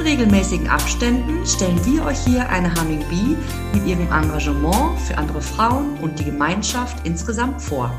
In 0.00 0.06
regelmäßigen 0.06 0.66
Abständen 0.66 1.46
stellen 1.46 1.78
wir 1.84 2.06
euch 2.06 2.18
hier 2.24 2.48
eine 2.48 2.74
Humming 2.74 3.06
Bee 3.10 3.36
mit 3.74 3.86
ihrem 3.86 4.10
Engagement 4.10 4.98
für 4.98 5.18
andere 5.18 5.42
Frauen 5.42 5.98
und 5.98 6.18
die 6.18 6.24
Gemeinschaft 6.24 7.06
insgesamt 7.06 7.60
vor. 7.60 7.92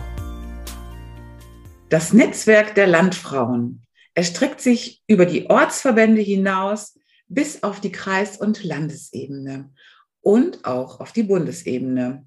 Das 1.89 2.11
Netzwerk 2.11 2.73
der 2.73 2.87
Landfrauen 2.87 3.83
erstreckt 4.15 4.61
sich 4.61 5.03
über 5.05 5.27
die 5.27 5.47
Ortsverbände 5.47 6.21
hinaus 6.21 6.97
bis 7.27 7.61
auf 7.61 7.79
die 7.81 7.91
Kreis- 7.91 8.37
und 8.37 8.63
Landesebene 8.63 9.71
und 10.21 10.65
auch 10.65 11.01
auf 11.01 11.11
die 11.11 11.23
Bundesebene. 11.23 12.25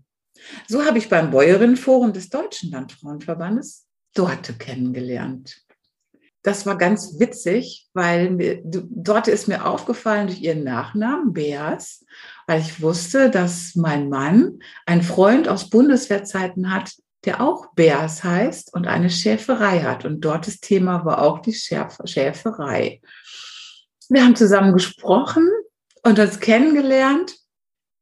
So 0.68 0.84
habe 0.84 0.98
ich 0.98 1.08
beim 1.08 1.32
Bäuerinnenforum 1.32 2.12
des 2.12 2.28
Deutschen 2.28 2.70
Landfrauenverbandes 2.70 3.88
Dorte 4.14 4.52
kennengelernt 4.52 5.64
das 6.44 6.66
war 6.66 6.76
ganz 6.76 7.18
witzig, 7.18 7.88
weil 7.94 8.30
mir, 8.30 8.60
dort 8.64 9.28
ist 9.28 9.48
mir 9.48 9.64
aufgefallen 9.64 10.26
durch 10.26 10.42
ihren 10.42 10.62
Nachnamen, 10.62 11.32
Beas, 11.32 12.04
weil 12.46 12.60
ich 12.60 12.82
wusste, 12.82 13.30
dass 13.30 13.74
mein 13.76 14.10
Mann 14.10 14.58
einen 14.84 15.02
Freund 15.02 15.48
aus 15.48 15.70
Bundeswehrzeiten 15.70 16.70
hat, 16.70 16.92
der 17.24 17.40
auch 17.40 17.72
Beas 17.74 18.22
heißt 18.22 18.74
und 18.74 18.86
eine 18.86 19.08
Schäferei 19.08 19.80
hat. 19.80 20.04
Und 20.04 20.20
dort 20.20 20.46
das 20.46 20.60
Thema 20.60 21.06
war 21.06 21.22
auch 21.22 21.38
die 21.40 21.54
Schäf 21.54 21.96
Schäferei. 22.04 23.00
Wir 24.10 24.22
haben 24.22 24.36
zusammen 24.36 24.74
gesprochen 24.74 25.48
und 26.02 26.18
uns 26.18 26.40
kennengelernt, 26.40 27.34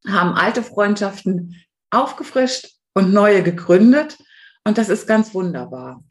haben 0.04 0.34
alte 0.34 0.64
Freundschaften 0.64 1.62
aufgefrischt 1.90 2.70
und 2.92 3.12
neue 3.12 3.44
gegründet. 3.44 4.18
Und 4.64 4.78
das 4.78 4.88
ist 4.88 5.06
ganz 5.06 5.32
wunderbar. 5.32 6.02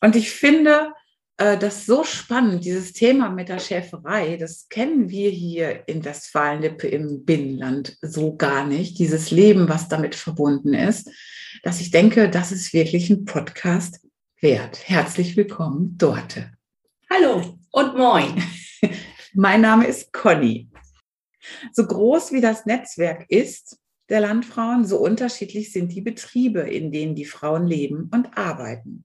Und 0.00 0.14
ich 0.14 0.30
finde, 0.30 0.92
äh, 1.36 1.58
das 1.58 1.78
ist 1.78 1.86
so 1.86 2.04
spannend, 2.04 2.64
dieses 2.64 2.92
Thema 2.92 3.30
mit 3.30 3.48
der 3.48 3.58
Schäferei. 3.58 4.36
Das 4.36 4.68
kennen 4.68 5.08
wir 5.08 5.30
hier 5.30 5.88
in 5.88 6.04
Westfalen-Lippe 6.04 6.86
im 6.88 7.24
Binnenland 7.24 7.96
so 8.02 8.36
gar 8.36 8.66
nicht. 8.66 8.98
Dieses 8.98 9.30
Leben, 9.30 9.68
was 9.68 9.88
damit 9.88 10.14
verbunden 10.14 10.74
ist, 10.74 11.10
dass 11.62 11.80
ich 11.80 11.90
denke, 11.90 12.30
das 12.30 12.52
ist 12.52 12.72
wirklich 12.72 13.10
ein 13.10 13.24
Podcast 13.24 14.00
wert. 14.40 14.88
Herzlich 14.88 15.36
willkommen, 15.36 15.96
Dorte. 15.98 16.52
Hallo 17.10 17.58
und 17.70 17.96
moin. 17.96 18.42
mein 19.34 19.60
Name 19.60 19.86
ist 19.86 20.12
Conny. 20.12 20.68
So 21.72 21.86
groß 21.86 22.32
wie 22.32 22.40
das 22.40 22.64
Netzwerk 22.64 23.26
ist 23.28 23.78
der 24.08 24.20
Landfrauen, 24.20 24.84
so 24.84 24.98
unterschiedlich 24.98 25.72
sind 25.72 25.92
die 25.92 26.02
Betriebe, 26.02 26.60
in 26.60 26.92
denen 26.92 27.14
die 27.14 27.24
Frauen 27.24 27.66
leben 27.66 28.10
und 28.12 28.36
arbeiten. 28.36 29.04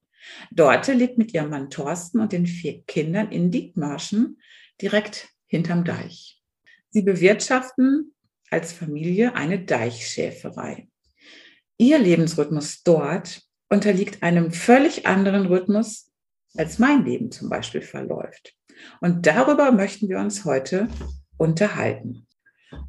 Dorte 0.51 0.93
lebt 0.93 1.17
mit 1.17 1.33
ihrem 1.33 1.49
Mann 1.49 1.69
Thorsten 1.69 2.19
und 2.19 2.31
den 2.31 2.47
vier 2.47 2.83
Kindern 2.83 3.31
in 3.31 3.51
Dietmarschen 3.51 4.39
direkt 4.81 5.29
hinterm 5.47 5.83
Deich. 5.83 6.41
Sie 6.89 7.01
bewirtschaften 7.01 8.13
als 8.49 8.73
Familie 8.73 9.35
eine 9.35 9.63
Deichschäferei. 9.63 10.87
Ihr 11.77 11.99
Lebensrhythmus 11.99 12.83
dort 12.83 13.41
unterliegt 13.69 14.23
einem 14.23 14.52
völlig 14.52 15.05
anderen 15.05 15.45
Rhythmus, 15.45 16.11
als 16.58 16.79
mein 16.79 17.05
Leben 17.05 17.31
zum 17.31 17.49
Beispiel 17.49 17.81
verläuft. 17.81 18.55
Und 19.02 19.25
darüber 19.25 19.71
möchten 19.71 20.09
wir 20.09 20.17
uns 20.17 20.45
heute 20.45 20.87
unterhalten. 21.37 22.27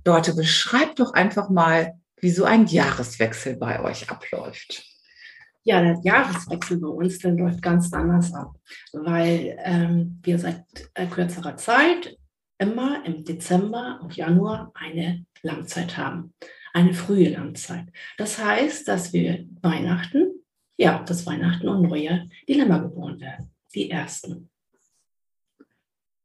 Dorte, 0.04 0.34
beschreibt 0.34 0.98
doch 0.98 1.12
einfach 1.12 1.50
mal, 1.50 2.00
wie 2.20 2.30
so 2.30 2.44
ein 2.44 2.66
Jahreswechsel 2.66 3.56
bei 3.56 3.82
euch 3.82 4.10
abläuft. 4.10 4.89
Ja, 5.62 5.82
der 5.82 6.00
Jahreswechsel 6.03 6.78
bei 6.78 6.88
uns, 6.88 7.19
der 7.19 7.32
läuft 7.32 7.60
ganz 7.60 7.93
anders 7.93 8.32
ab, 8.32 8.54
weil 8.93 9.59
ähm, 9.62 10.19
wir 10.22 10.38
seit 10.38 10.65
äh, 10.94 11.06
kürzerer 11.06 11.56
Zeit 11.56 12.16
immer 12.59 13.04
im 13.04 13.25
Dezember 13.25 14.00
und 14.03 14.16
Januar 14.16 14.70
eine 14.75 15.25
Langzeit 15.43 15.97
haben, 15.97 16.34
eine 16.72 16.94
frühe 16.94 17.31
Langzeit. 17.31 17.87
Das 18.16 18.43
heißt, 18.43 18.88
dass 18.88 19.12
wir 19.12 19.47
Weihnachten, 19.62 20.44
ja, 20.76 21.03
das 21.03 21.26
Weihnachten 21.26 21.69
und 21.69 21.82
Neujahr 21.82 22.26
die 22.49 22.54
Lämmer 22.54 22.81
geboren 22.81 23.20
werden, 23.20 23.50
die 23.75 23.91
ersten. 23.91 24.50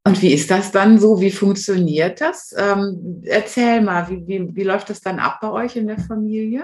Und 0.07 0.22
wie 0.22 0.34
ist 0.34 0.51
das 0.51 0.72
dann 0.72 1.00
so? 1.00 1.19
Wie 1.19 1.31
funktioniert 1.31 2.22
das? 2.22 2.53
Ähm, 2.57 3.24
erzähl 3.25 3.81
mal, 3.81 4.07
wie, 4.09 4.28
wie, 4.28 4.56
wie 4.56 4.63
läuft 4.63 4.90
das 4.90 5.01
dann 5.01 5.19
ab 5.19 5.40
bei 5.41 5.50
euch 5.50 5.75
in 5.75 5.88
der 5.88 5.97
Familie? 5.97 6.63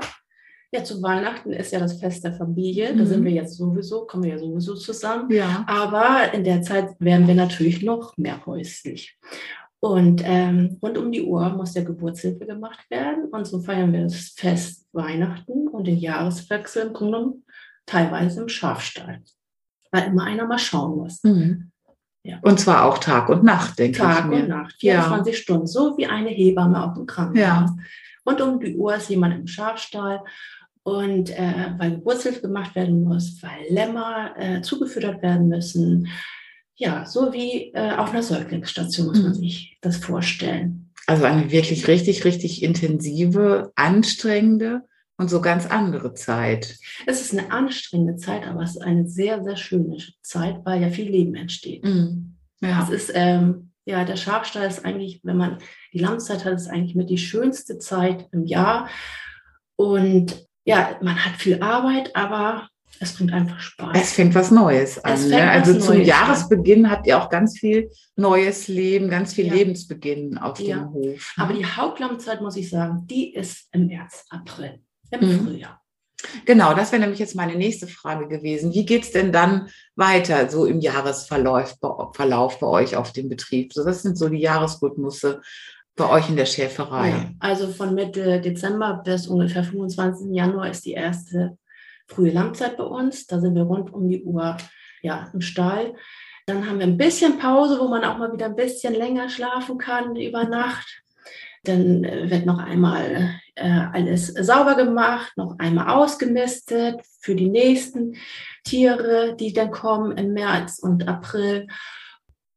Ja, 0.74 0.86
zu 0.86 1.02
Weihnachten 1.02 1.52
ist 1.52 1.74
ja 1.74 1.80
das 1.80 2.00
Fest 2.00 2.24
der 2.24 2.34
Familie. 2.34 2.96
Da 2.96 3.06
sind 3.06 3.22
mhm. 3.22 3.26
wir 3.26 3.32
jetzt 3.34 3.58
sowieso, 3.58 4.06
kommen 4.06 4.24
wir 4.24 4.32
ja 4.32 4.40
sowieso 4.40 4.76
zusammen. 4.76 5.30
Ja. 5.30 5.66
Aber 5.68 6.34
in 6.34 6.46
der 6.46 6.62
Zeit 6.62 6.96
werden 7.00 7.28
wir 7.28 7.36
natürlich 7.36 7.82
noch 7.82 8.16
mehr 8.18 8.46
häuslich. 8.46 9.18
Und 9.82 10.22
ähm, 10.24 10.78
rund 10.82 10.98
um 10.98 11.12
die 11.12 11.24
Uhr 11.24 11.50
muss 11.50 11.74
der 11.74 11.84
Geburtshilfe 11.84 12.46
gemacht 12.46 12.90
werden. 12.90 13.26
Und 13.32 13.46
so 13.46 13.60
feiern 13.60 13.92
wir 13.92 14.04
das 14.04 14.34
Fest 14.38 14.88
Weihnachten 14.94 15.68
und 15.68 15.88
den 15.88 15.98
Jahreswechsel 15.98 16.88
im 16.88 16.94
Grunde 16.94 17.34
teilweise 17.86 18.42
im 18.42 18.48
Schafstall. 18.48 19.22
Weil 19.92 20.08
immer 20.08 20.24
einer 20.24 20.46
mal 20.46 20.60
schauen 20.60 20.98
muss. 20.98 21.22
Mhm. 21.24 21.72
Ja. 22.24 22.40
Und 22.44 22.60
zwar 22.60 22.86
auch 22.86 23.00
Tag 23.00 23.28
und 23.30 23.44
Nacht, 23.44 23.80
denke 23.80 23.98
Tag 23.98 24.10
ich. 24.10 24.22
Tag 24.22 24.32
und 24.32 24.48
Nacht, 24.48 24.76
24 24.80 25.34
ja. 25.34 25.42
Stunden, 25.42 25.68
so 25.68 25.98
wie 25.98 26.06
eine 26.06 26.30
Hebamme 26.30 26.82
auf 26.86 26.94
dem 26.94 27.08
Krankenhaus. 27.08 27.72
Ja. 27.72 27.76
Rund 28.26 28.42
um 28.42 28.60
die 28.60 28.78
Uhr 28.78 28.96
ist 28.96 29.10
jemand 29.10 29.34
im 29.34 29.48
Schafstall 29.48 30.22
und 30.84 31.30
äh, 31.30 31.74
weil 31.78 31.92
Geburtshilfe 31.92 32.42
gemacht 32.42 32.76
werden 32.76 33.04
muss, 33.04 33.42
weil 33.42 33.66
Lämmer 33.70 34.34
äh, 34.38 34.62
zugefüttert 34.62 35.22
werden 35.22 35.48
müssen. 35.48 36.08
Ja, 36.76 37.06
so 37.06 37.32
wie 37.32 37.72
äh, 37.74 37.92
auf 37.92 38.12
einer 38.12 38.24
Säuglingsstation 38.24 39.08
muss 39.08 39.22
man 39.22 39.32
mhm. 39.32 39.36
sich 39.36 39.78
das 39.82 39.98
vorstellen. 39.98 40.92
Also 41.08 41.26
eine 41.26 41.52
wirklich 41.52 41.88
richtig, 41.88 42.26
richtig 42.26 42.64
intensive, 42.64 43.72
anstrengende 43.76 44.82
und 45.18 45.30
so 45.30 45.42
ganz 45.42 45.68
andere 45.68 46.14
Zeit. 46.14 46.78
Es 47.06 47.22
ist 47.22 47.38
eine 47.38 47.52
anstrengende 47.52 48.16
Zeit, 48.16 48.48
aber 48.48 48.64
es 48.64 48.72
ist 48.72 48.82
eine 48.82 49.08
sehr, 49.08 49.44
sehr 49.44 49.58
schöne 49.58 49.98
Zeit, 50.22 50.62
weil 50.64 50.82
ja 50.82 50.90
viel 50.90 51.10
Leben 51.10 51.36
entsteht. 51.36 51.84
Mhm. 51.84 52.38
Ja. 52.62 52.84
Es 52.84 52.90
ist, 52.90 53.12
ähm, 53.14 53.72
ja, 53.86 54.04
der 54.04 54.16
Schafstall 54.16 54.68
ist 54.68 54.86
eigentlich, 54.86 55.22
wenn 55.24 55.38
man 55.38 55.58
die 55.94 56.00
Lammzeit 56.00 56.46
hat, 56.46 56.54
ist 56.54 56.70
eigentlich 56.70 56.96
mit 56.96 57.10
die 57.10 57.18
schönste 57.18 57.78
Zeit 57.78 58.28
im 58.32 58.46
Jahr. 58.46 58.90
Und 59.76 60.48
ja, 60.66 60.98
man 61.02 61.24
hat 61.24 61.36
viel 61.36 61.62
Arbeit, 61.62 62.16
aber 62.16 62.68
es 63.00 63.14
bringt 63.14 63.34
einfach 63.34 63.60
Spaß. 63.60 63.98
Es 64.00 64.14
fängt 64.14 64.36
was 64.36 64.52
Neues 64.52 65.04
an. 65.04 65.28
Ne? 65.28 65.50
Also 65.50 65.80
zum 65.80 65.96
Neues 65.96 66.08
Jahresbeginn 66.08 66.86
an. 66.86 66.92
habt 66.92 67.08
ihr 67.08 67.18
auch 67.18 67.30
ganz 67.30 67.58
viel 67.58 67.90
neues 68.16 68.68
Leben, 68.68 69.10
ganz 69.10 69.34
viel 69.34 69.48
ja. 69.48 69.54
Lebensbeginn 69.54 70.38
auf 70.38 70.60
ja. 70.60 70.78
dem 70.78 70.94
Hof. 70.94 71.34
Ne? 71.36 71.44
Aber 71.44 71.54
die 71.54 71.66
Hauptlammzeit, 71.66 72.42
muss 72.42 72.56
ich 72.58 72.70
sagen, 72.70 73.08
die 73.08 73.34
ist 73.34 73.70
im 73.72 73.88
März, 73.88 74.26
April, 74.30 74.82
im 75.10 75.28
mhm. 75.28 75.46
Frühjahr. 75.46 75.82
Genau, 76.46 76.76
das 76.76 76.92
wäre 76.92 77.02
nämlich 77.02 77.20
jetzt 77.20 77.36
meine 77.36 77.56
nächste 77.56 77.88
Frage 77.88 78.28
gewesen. 78.28 78.74
Wie 78.74 78.86
geht 78.86 79.04
es 79.04 79.12
denn 79.12 79.32
dann 79.32 79.70
weiter, 79.96 80.50
so 80.50 80.66
im 80.66 80.80
Jahresverlauf 80.80 81.76
Verlauf 82.14 82.60
bei 82.60 82.68
euch 82.68 82.96
auf 82.96 83.12
dem 83.12 83.28
Betrieb? 83.28 83.74
So, 83.74 83.84
das 83.84 84.04
sind 84.04 84.18
so 84.18 84.30
die 84.30 84.40
Jahresrhythmusse 84.40 85.42
bei 85.96 86.10
euch 86.10 86.30
in 86.30 86.36
der 86.36 86.46
Schäferei? 86.46 87.10
Ja, 87.10 87.32
also 87.40 87.68
von 87.68 87.94
Mitte 87.94 88.40
Dezember 88.42 89.02
bis 89.04 89.28
ungefähr 89.28 89.64
25. 89.64 90.28
Januar 90.32 90.70
ist 90.70 90.86
die 90.86 90.94
erste 90.94 91.58
frühe 92.08 92.32
Lammzeit 92.32 92.78
bei 92.78 92.84
uns. 92.84 93.28
Da 93.28 93.40
sind 93.40 93.56
wir 93.56 93.64
rund 93.64 93.94
um 93.94 94.08
die 94.08 94.24
Uhr 94.24 94.58
ja, 95.02 95.30
im 95.34 95.42
Stall. 95.42 95.96
Dann 96.46 96.68
haben 96.68 96.80
wir 96.80 96.88
ein 96.88 96.98
bisschen 96.98 97.38
Pause, 97.38 97.80
wo 97.80 97.88
man 97.88 98.04
auch 98.04 98.18
mal 98.18 98.34
wieder 98.34 98.48
ein 98.48 98.56
bisschen 98.56 98.94
länger 98.94 99.30
schlafen 99.30 99.78
kann 99.78 100.16
über 100.16 100.46
Nacht. 100.46 101.04
Dann 101.64 102.04
äh, 102.04 102.30
wird 102.30 102.46
noch 102.46 102.58
einmal 102.58 103.36
äh, 103.56 103.70
alles 103.94 104.28
sauber 104.28 104.76
gemacht, 104.76 105.34
noch 105.38 105.60
einmal 105.60 105.90
ausgemistet 105.90 107.00
für 107.20 107.36
die 107.36 107.50
nächsten 107.50 108.16
Tiere, 108.64 109.36
die 109.36 109.54
dann 109.54 109.72
kommen 109.72 110.18
im 110.18 110.34
März 110.34 110.80
und 110.80 111.08
April 111.08 111.68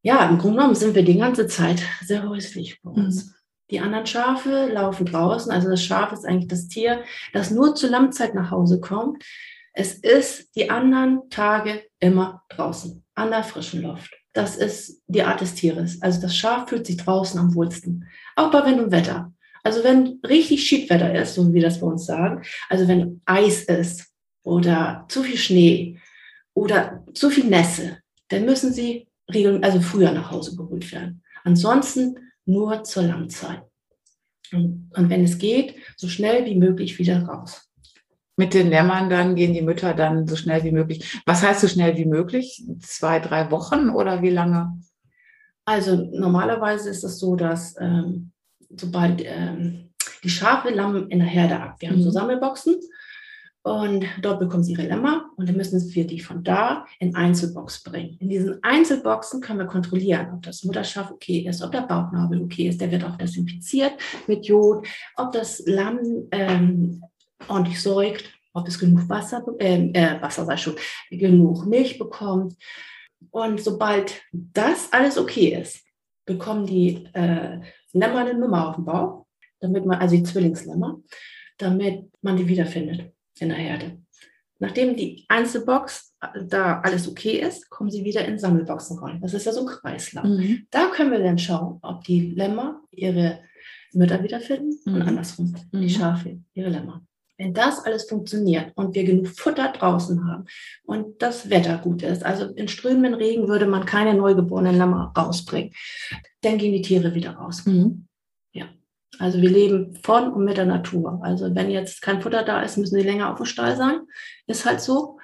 ja, 0.05 0.29
im 0.29 0.37
Grunde 0.37 0.57
genommen 0.57 0.75
sind 0.75 0.93
wir 0.93 1.03
die 1.03 1.17
ganze 1.17 1.47
Zeit 1.47 1.81
sehr 2.03 2.29
häuslich 2.29 2.79
bei 2.83 2.91
uns. 2.91 3.25
Mhm. 3.25 3.31
Die 3.71 3.79
anderen 3.79 4.05
Schafe 4.05 4.69
laufen 4.71 5.07
draußen. 5.07 5.51
Also 5.51 5.67
das 5.67 5.83
Schaf 5.83 6.11
ist 6.11 6.25
eigentlich 6.25 6.47
das 6.47 6.67
Tier, 6.67 7.03
das 7.33 7.49
nur 7.49 7.73
zur 7.73 7.89
Lammzeit 7.89 8.35
nach 8.35 8.51
Hause 8.51 8.79
kommt. 8.79 9.23
Es 9.73 9.95
ist 9.95 10.55
die 10.55 10.69
anderen 10.69 11.27
Tage 11.31 11.81
immer 11.99 12.43
draußen, 12.49 13.03
an 13.15 13.31
der 13.31 13.43
frischen 13.43 13.81
Luft. 13.81 14.15
Das 14.33 14.55
ist 14.55 15.01
die 15.07 15.23
Art 15.23 15.41
des 15.41 15.55
Tieres. 15.55 15.99
Also 16.03 16.21
das 16.21 16.35
Schaf 16.37 16.69
fühlt 16.69 16.85
sich 16.85 16.97
draußen 16.97 17.39
am 17.39 17.55
wohlsten. 17.55 18.07
Auch 18.35 18.51
bei 18.51 18.63
Wind 18.63 18.79
und 18.79 18.91
Wetter. 18.91 19.33
Also 19.63 19.83
wenn 19.83 20.19
richtig 20.23 20.67
Schiedwetter 20.67 21.15
ist, 21.15 21.33
so 21.33 21.49
wie 21.49 21.55
wir 21.55 21.63
das 21.63 21.79
bei 21.79 21.87
uns 21.87 22.05
sagen, 22.05 22.43
also 22.69 22.87
wenn 22.87 23.21
Eis 23.25 23.63
ist 23.63 24.05
oder 24.43 25.05
zu 25.09 25.23
viel 25.23 25.37
Schnee 25.37 25.99
oder 26.53 27.03
zu 27.15 27.31
viel 27.31 27.45
Nässe, 27.45 27.97
dann 28.27 28.45
müssen 28.45 28.71
sie 28.71 29.07
also 29.27 29.81
früher 29.81 30.11
nach 30.11 30.31
Hause 30.31 30.55
geholt 30.55 30.91
werden. 30.91 31.23
Ansonsten 31.43 32.17
nur 32.45 32.83
zur 32.83 33.03
Langzeit. 33.03 33.63
Und, 34.51 34.91
und 34.95 35.09
wenn 35.09 35.23
es 35.23 35.37
geht, 35.37 35.75
so 35.97 36.07
schnell 36.07 36.45
wie 36.45 36.55
möglich 36.55 36.99
wieder 36.99 37.23
raus. 37.23 37.69
Mit 38.37 38.53
den 38.53 38.69
Lämmern 38.69 39.09
dann 39.09 39.35
gehen 39.35 39.53
die 39.53 39.61
Mütter 39.61 39.93
dann 39.93 40.27
so 40.27 40.35
schnell 40.35 40.63
wie 40.63 40.71
möglich. 40.71 41.21
Was 41.25 41.41
heißt 41.41 41.61
so 41.61 41.67
schnell 41.67 41.97
wie 41.97 42.05
möglich? 42.05 42.63
Zwei, 42.81 43.19
drei 43.19 43.49
Wochen 43.49 43.89
oder 43.89 44.21
wie 44.21 44.29
lange? 44.29 44.79
Also 45.63 45.95
normalerweise 45.95 46.89
ist 46.89 47.03
es 47.03 47.17
so, 47.17 47.35
dass 47.35 47.75
ähm, 47.79 48.31
sobald 48.69 49.21
ähm, 49.23 49.93
die 50.23 50.29
Schafe 50.29 50.69
lammen 50.69 51.09
in 51.09 51.19
der 51.19 51.27
Herde 51.27 51.59
ab. 51.59 51.77
Wir 51.79 51.89
haben 51.89 52.01
so 52.01 52.09
mhm. 52.09 52.13
Sammelboxen 52.13 52.75
und 53.65 54.05
dort 54.21 54.39
bekommen 54.39 54.63
sie 54.63 54.73
ihre 54.73 54.83
Lämmer 54.83 55.31
und 55.37 55.49
dann 55.49 55.57
müssen 55.57 55.81
wir 55.95 56.05
die 56.05 56.19
von 56.19 56.43
da 56.43 56.85
in 56.99 57.15
Einzelbox 57.15 57.81
bringen. 57.81 58.15
In 58.19 58.29
diesen 58.29 58.63
Einzelboxen 58.63 59.41
können 59.41 59.57
wir 59.57 59.65
kontrollieren, 59.65 60.31
ob 60.35 60.43
das 60.43 60.63
Mutterschaf 60.63 61.09
okay 61.09 61.39
ist, 61.49 61.63
ob 61.63 61.71
der 61.71 61.81
Bauchnabel 61.81 62.43
okay 62.43 62.67
ist. 62.67 62.79
Der 62.79 62.91
wird 62.91 63.03
auch 63.03 63.15
desinfiziert 63.15 63.93
mit 64.27 64.45
Jod, 64.45 64.87
ob 65.15 65.31
das 65.31 65.63
Lamm 65.65 65.97
ähm, 66.29 67.01
ordentlich 67.47 67.81
säugt, 67.81 68.25
ob 68.53 68.67
es 68.67 68.77
genug 68.77 69.09
Wasser, 69.09 69.43
äh, 69.57 69.89
äh, 69.93 70.21
Wasser 70.21 70.45
sei 70.45 70.57
schon, 70.57 70.75
genug 71.09 71.65
Milch 71.65 71.97
bekommt. 71.97 72.53
Und 73.31 73.59
sobald 73.59 74.21
das 74.31 74.93
alles 74.93 75.17
okay 75.17 75.59
ist, 75.59 75.83
bekommen 76.27 76.67
die 76.67 77.07
äh, 77.13 77.61
Lämmer 77.93 78.19
eine 78.19 78.35
Nummer 78.35 78.69
auf 78.69 78.75
dem 78.75 78.85
Bauch, 78.85 79.25
damit 79.59 79.87
man, 79.87 79.97
also 79.97 80.15
die 80.15 80.21
Zwillingslämmer, 80.21 80.99
damit 81.57 82.11
man 82.21 82.37
die 82.37 82.47
wiederfindet 82.47 83.14
in 83.39 83.49
der 83.49 83.57
Herde. 83.57 83.97
Nachdem 84.59 84.95
die 84.95 85.25
Einzelbox 85.27 86.13
äh, 86.21 86.45
da 86.45 86.79
alles 86.81 87.07
okay 87.07 87.39
ist, 87.39 87.69
kommen 87.69 87.91
sie 87.91 88.05
wieder 88.05 88.25
in 88.25 88.39
Sammelboxen 88.39 88.99
rein. 88.99 89.19
Das 89.21 89.33
ist 89.33 89.45
ja 89.45 89.51
so 89.51 89.61
ein 89.61 89.67
Kreislauf. 89.67 90.25
Mhm. 90.25 90.67
Da 90.71 90.87
können 90.87 91.11
wir 91.11 91.19
dann 91.19 91.37
schauen, 91.37 91.79
ob 91.81 92.03
die 92.03 92.31
Lämmer 92.31 92.81
ihre 92.91 93.39
Mütter 93.93 94.23
wiederfinden 94.23 94.77
mhm. 94.85 94.95
und 94.95 95.01
andersrum 95.01 95.53
mhm. 95.71 95.81
die 95.81 95.89
Schafe 95.89 96.39
ihre 96.53 96.69
Lämmer. 96.69 97.01
Wenn 97.37 97.53
das 97.53 97.83
alles 97.83 98.07
funktioniert 98.07 98.71
und 98.75 98.95
wir 98.95 99.03
genug 99.03 99.27
Futter 99.27 99.73
draußen 99.73 100.25
haben 100.25 100.45
und 100.83 101.21
das 101.21 101.49
Wetter 101.49 101.79
gut 101.79 102.01
ist, 102.01 102.23
also 102.23 102.45
in 102.45 102.69
strömenden 102.69 103.13
Regen 103.13 103.49
würde 103.49 103.65
man 103.65 103.85
keine 103.85 104.13
neugeborenen 104.13 104.77
Lämmer 104.77 105.11
rausbringen, 105.17 105.73
dann 106.41 106.57
gehen 106.57 106.71
die 106.71 106.81
Tiere 106.81 107.13
wieder 107.13 107.31
raus. 107.31 107.65
Mhm. 107.65 108.07
Also 109.19 109.41
wir 109.41 109.49
leben 109.49 109.97
von 110.03 110.31
und 110.31 110.45
mit 110.45 110.57
der 110.57 110.65
Natur. 110.65 111.19
Also 111.23 111.53
wenn 111.53 111.69
jetzt 111.69 112.01
kein 112.01 112.21
Futter 112.21 112.43
da 112.43 112.61
ist, 112.61 112.77
müssen 112.77 112.99
sie 112.99 113.05
länger 113.05 113.31
auf 113.31 113.37
dem 113.37 113.45
Stall 113.45 113.75
sein. 113.75 114.01
Ist 114.47 114.65
halt 114.65 114.81
so. 114.81 115.19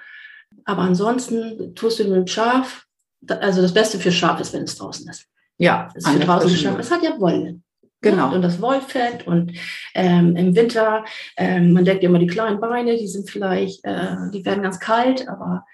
Aber 0.64 0.82
ansonsten 0.82 1.74
tust 1.74 1.98
du 1.98 2.04
mit 2.04 2.14
dem 2.14 2.26
Schaf, 2.26 2.86
also 3.28 3.62
das 3.62 3.74
Beste 3.74 3.98
für 3.98 4.12
Schaf 4.12 4.40
ist, 4.40 4.52
wenn 4.52 4.64
es 4.64 4.76
draußen 4.76 5.08
ist. 5.08 5.26
Ja, 5.58 5.88
es 5.94 6.04
ist 6.04 6.12
für 6.12 6.20
draußen 6.20 6.50
Schaf. 6.50 6.78
Es 6.78 6.90
hat 6.90 7.02
ja 7.02 7.18
Wolle. 7.18 7.60
Genau. 8.02 8.34
Und 8.34 8.42
das 8.42 8.60
Wollfett 8.60 9.28
und 9.28 9.52
ähm, 9.94 10.34
im 10.34 10.56
Winter, 10.56 11.04
ähm, 11.36 11.72
man 11.72 11.84
denkt 11.84 12.02
immer 12.02 12.18
die 12.18 12.26
kleinen 12.26 12.60
Beine, 12.60 12.96
die 12.96 13.06
sind 13.06 13.30
vielleicht, 13.30 13.84
äh, 13.84 14.16
die 14.34 14.44
werden 14.44 14.64
ganz 14.64 14.80
kalt, 14.80 15.28
aber 15.28 15.64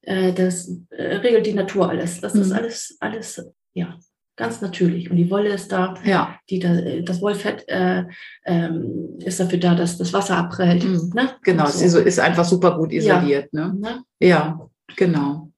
äh, 0.00 0.32
das 0.32 0.70
äh, 0.88 1.16
regelt 1.16 1.44
die 1.44 1.52
Natur 1.52 1.90
alles. 1.90 2.22
Das 2.22 2.32
mhm. 2.32 2.40
ist 2.40 2.52
alles, 2.52 2.96
alles, 3.00 3.52
ja, 3.74 3.98
ganz 4.36 4.60
natürlich. 4.60 5.10
Und 5.10 5.16
die 5.16 5.30
Wolle 5.30 5.50
ist 5.50 5.70
da, 5.70 5.94
ja. 6.04 6.38
die 6.50 6.58
da, 6.58 6.74
das 7.02 7.20
Wollfett 7.20 7.68
äh, 7.68 8.04
ähm, 8.44 9.18
ist 9.18 9.40
dafür 9.40 9.58
da, 9.58 9.74
dass 9.74 9.98
das 9.98 10.12
Wasser 10.12 10.36
abprellt. 10.36 10.84
Mhm. 10.84 11.12
Ne? 11.14 11.30
Genau, 11.42 11.66
so. 11.66 11.84
es 11.84 11.94
ist 11.94 12.20
einfach 12.20 12.44
super 12.44 12.76
gut 12.76 12.92
isoliert. 12.92 13.48
Ja, 13.52 13.68
ne? 13.68 13.74
ne? 13.80 14.04
ja 14.20 14.60
genau. 14.96 15.50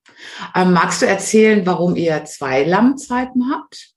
Ähm, 0.55 0.73
magst 0.73 1.03
du 1.03 1.07
erzählen, 1.07 1.65
warum 1.67 1.97
ihr 1.97 2.25
zwei 2.25 2.65
Lammzeiten 2.65 3.51
habt? 3.53 3.93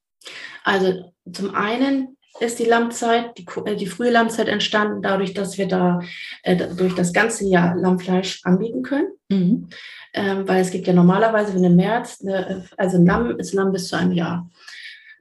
Also 0.64 1.14
zum 1.32 1.56
einen 1.56 2.18
ist 2.40 2.60
die 2.60 2.66
Lammzeit, 2.66 3.38
die, 3.38 3.46
äh, 3.66 3.76
die 3.76 3.88
frühe 3.88 4.12
Lammzeit 4.12 4.48
entstanden 4.48 5.02
dadurch, 5.02 5.34
dass 5.34 5.58
wir 5.58 5.68
da 5.68 6.00
äh, 6.44 6.56
durch 6.76 6.96
das 6.96 7.14
ganze 7.14 7.46
Jahr 7.46 7.76
Lammfleisch 7.76 8.42
anbieten 8.44 8.84
können. 8.84 9.08
Mhm. 9.30 9.70
Ähm, 10.14 10.48
weil 10.48 10.62
es 10.62 10.72
gibt 10.72 10.88
ja 10.88 10.94
normalerweise, 10.94 11.54
wenn 11.54 11.64
im 11.64 11.76
März, 11.76 12.22
eine, 12.22 12.66
also 12.78 12.98
ein 12.98 13.06
Lamm 13.06 13.38
ist 13.38 13.54
Lamm 13.54 13.72
bis 13.72 13.88
zu 13.88 13.96
einem 13.96 14.12
Jahr. 14.12 14.50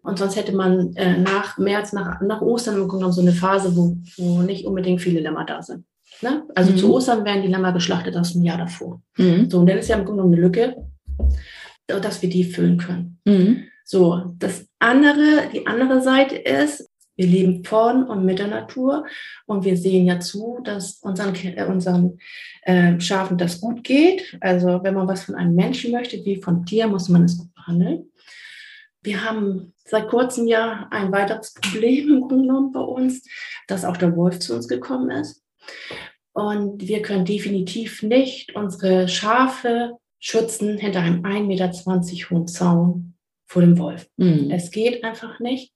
Und 0.03 0.19
sonst 0.19 0.37
hätte 0.37 0.55
man 0.55 0.95
äh, 0.97 1.19
nach 1.19 1.59
März, 1.59 1.93
nach, 1.93 2.21
nach 2.21 2.41
Ostern 2.41 2.77
im 2.77 2.83
Grunde 2.83 2.99
genommen 2.99 3.13
so 3.13 3.21
eine 3.21 3.33
Phase, 3.33 3.77
wo, 3.77 3.97
wo 4.17 4.41
nicht 4.43 4.65
unbedingt 4.65 5.03
viele 5.03 5.21
Lämmer 5.21 5.45
da 5.45 5.61
sind. 5.61 5.85
Ne? 6.23 6.45
Also 6.55 6.73
mhm. 6.73 6.77
zu 6.79 6.95
Ostern 6.95 7.25
werden 7.25 7.43
die 7.43 7.49
Lämmer 7.49 7.73
geschlachtet 7.73 8.17
aus 8.17 8.33
dem 8.33 8.43
Jahr 8.43 8.59
davor. 8.59 9.03
Mhm. 9.19 9.51
So, 9.51 9.59
und 9.59 9.69
dann 9.69 9.79
ist 9.79 9.89
ja 9.89 9.97
im 9.97 10.05
Grunde 10.05 10.23
genommen 10.23 10.35
eine 10.35 10.43
Lücke, 10.43 10.77
dass 11.87 12.23
wir 12.23 12.29
die 12.31 12.45
füllen 12.45 12.79
können. 12.79 13.21
Mhm. 13.25 13.65
So, 13.85 14.35
das 14.39 14.67
andere, 14.79 15.49
die 15.53 15.67
andere 15.67 16.01
Seite 16.01 16.37
ist, 16.37 16.89
wir 17.19 17.27
leben 17.27 17.65
von 17.65 18.05
und 18.05 18.25
mit 18.25 18.39
der 18.39 18.47
Natur 18.47 19.05
und 19.47 19.65
wir 19.65 19.77
sehen 19.77 20.07
ja 20.07 20.21
zu, 20.21 20.61
dass 20.63 21.01
unseren, 21.03 21.35
äh, 21.35 21.65
unseren 21.65 22.19
äh, 22.63 22.99
Schafen 23.01 23.37
das 23.37 23.61
gut 23.61 23.83
geht. 23.83 24.39
Also 24.41 24.85
wenn 24.85 24.95
man 24.95 25.09
was 25.09 25.25
von 25.25 25.35
einem 25.35 25.57
Menschen 25.57 25.91
möchte, 25.91 26.25
wie 26.25 26.41
von 26.41 26.65
Tier, 26.65 26.87
muss 26.87 27.09
man 27.09 27.25
es 27.25 27.37
gut 27.37 27.53
behandeln. 27.55 28.13
Wir 29.03 29.25
haben 29.25 29.75
seit 29.85 30.07
kurzem 30.09 30.47
ja 30.47 30.87
ein 30.93 31.11
weiteres 31.11 31.55
Problem 31.55 32.09
im 32.09 32.21
Grunde 32.21 32.47
genommen 32.47 32.73
bei 32.73 32.81
uns, 32.81 33.29
dass 33.67 33.85
auch 33.85 33.97
der 33.97 34.17
Wolf 34.17 34.39
zu 34.39 34.55
uns 34.55 34.69
gekommen 34.69 35.11
ist. 35.11 35.43
Und 36.33 36.87
wir 36.87 37.03
können 37.03 37.25
definitiv 37.25 38.05
nicht 38.05 38.55
unsere 38.55 39.09
Schafe 39.09 39.95
schützen 40.21 40.79
hinter 40.79 41.01
einem 41.01 41.25
1,20 41.25 41.47
Meter 41.47 41.73
hohen 42.31 42.47
Zaun 42.47 43.15
vor 43.45 43.63
dem 43.63 43.77
Wolf. 43.77 44.09
Mhm. 44.19 44.53
Es 44.53 44.71
geht 44.71 45.03
einfach 45.03 45.41
nicht 45.41 45.73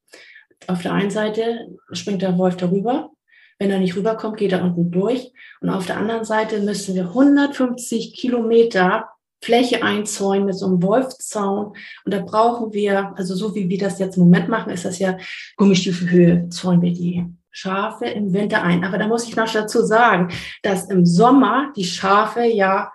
auf 0.68 0.82
der 0.82 0.92
einen 0.92 1.10
Seite 1.10 1.68
springt 1.92 2.22
der 2.22 2.38
Wolf 2.38 2.56
darüber. 2.56 3.10
Wenn 3.58 3.70
er 3.70 3.78
nicht 3.78 3.96
rüberkommt, 3.96 4.38
geht 4.38 4.52
er 4.52 4.64
unten 4.64 4.90
durch. 4.90 5.32
Und 5.60 5.70
auf 5.70 5.86
der 5.86 5.96
anderen 5.96 6.24
Seite 6.24 6.60
müssen 6.60 6.94
wir 6.94 7.08
150 7.08 8.14
Kilometer 8.14 9.08
Fläche 9.42 9.82
einzäunen 9.82 10.46
mit 10.46 10.56
so 10.56 10.66
einem 10.66 10.82
Wolfzaun. 10.82 11.74
Und 12.04 12.14
da 12.14 12.20
brauchen 12.20 12.72
wir, 12.72 13.12
also 13.16 13.34
so 13.34 13.54
wie 13.54 13.68
wir 13.68 13.78
das 13.78 13.98
jetzt 13.98 14.16
im 14.16 14.24
Moment 14.24 14.48
machen, 14.48 14.72
ist 14.72 14.84
das 14.84 14.98
ja 14.98 15.16
Gummistiefelhöhe, 15.56 16.48
zäunen 16.48 16.82
wir 16.82 16.92
die 16.92 17.26
Schafe 17.50 18.06
im 18.06 18.32
Winter 18.32 18.62
ein. 18.62 18.84
Aber 18.84 18.98
da 18.98 19.06
muss 19.08 19.28
ich 19.28 19.36
noch 19.36 19.52
dazu 19.52 19.84
sagen, 19.84 20.32
dass 20.62 20.88
im 20.88 21.04
Sommer 21.04 21.72
die 21.76 21.84
Schafe 21.84 22.44
ja 22.44 22.92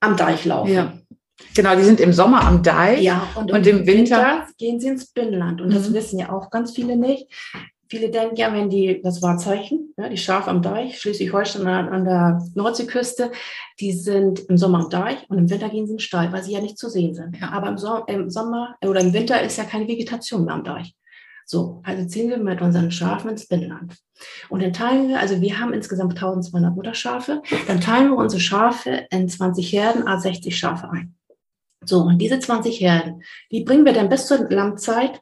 am 0.00 0.16
Deich 0.16 0.44
laufen. 0.44 0.72
Ja. 0.72 0.92
Genau, 1.54 1.74
die 1.76 1.82
sind 1.82 2.00
im 2.00 2.12
Sommer 2.12 2.44
am 2.44 2.62
Deich. 2.62 3.02
Ja, 3.02 3.28
und, 3.34 3.50
und 3.50 3.66
im, 3.66 3.86
Winter, 3.86 4.18
Winter, 4.18 4.46
gehen 4.58 4.80
sie 4.80 4.88
ins 4.88 5.06
Binnenland. 5.06 5.60
Und 5.60 5.72
das 5.72 5.88
mhm. 5.88 5.94
wissen 5.94 6.18
ja 6.18 6.32
auch 6.32 6.50
ganz 6.50 6.72
viele 6.72 6.96
nicht. 6.96 7.28
Viele 7.88 8.10
denken 8.10 8.36
ja, 8.36 8.52
wenn 8.52 8.70
die, 8.70 9.00
das 9.02 9.20
Wahrzeichen, 9.22 9.94
ja, 9.96 10.08
die 10.08 10.16
Schafe 10.16 10.50
am 10.50 10.62
Deich, 10.62 11.00
Schleswig-Holstein 11.00 11.66
an, 11.66 11.88
an 11.88 12.04
der 12.04 12.42
Nordseeküste, 12.54 13.30
die 13.78 13.92
sind 13.92 14.40
im 14.48 14.56
Sommer 14.56 14.80
am 14.80 14.90
Deich 14.90 15.18
und 15.28 15.38
im 15.38 15.50
Winter 15.50 15.68
gehen 15.68 15.86
sie 15.86 15.92
in 15.92 15.96
den 15.98 16.00
Stall, 16.00 16.32
weil 16.32 16.42
sie 16.42 16.52
ja 16.52 16.60
nicht 16.60 16.78
zu 16.78 16.88
sehen 16.88 17.14
sind. 17.14 17.36
Ja. 17.38 17.50
Aber 17.50 17.68
im, 17.68 17.78
so 17.78 18.04
im 18.06 18.30
Sommer 18.30 18.76
oder 18.84 19.00
im 19.00 19.12
Winter 19.12 19.40
ist 19.42 19.58
ja 19.58 19.64
keine 19.64 19.86
Vegetation 19.86 20.44
mehr 20.44 20.54
am 20.54 20.64
Deich. 20.64 20.94
So, 21.46 21.82
also 21.84 22.06
ziehen 22.06 22.30
wir 22.30 22.38
mit 22.38 22.62
unseren 22.62 22.90
Schafen 22.90 23.30
ins 23.30 23.46
Binnenland. 23.46 23.96
Und 24.48 24.62
dann 24.62 24.72
teilen 24.72 25.08
wir, 25.08 25.20
also 25.20 25.40
wir 25.40 25.60
haben 25.60 25.74
insgesamt 25.74 26.14
1200 26.14 26.74
Mutterschafe, 26.74 27.42
dann 27.66 27.80
teilen 27.80 28.10
wir 28.10 28.16
unsere 28.16 28.40
Schafe 28.40 29.06
in 29.10 29.28
20 29.28 29.72
Herden, 29.72 30.08
a 30.08 30.18
60 30.18 30.56
Schafe 30.56 30.90
ein. 30.90 31.14
So, 31.88 32.00
und 32.00 32.18
diese 32.18 32.38
20 32.38 32.80
Herden, 32.80 33.22
die 33.50 33.64
bringen 33.64 33.84
wir 33.84 33.92
dann 33.92 34.08
bis 34.08 34.26
zur 34.26 34.50
Lammzeit 34.50 35.20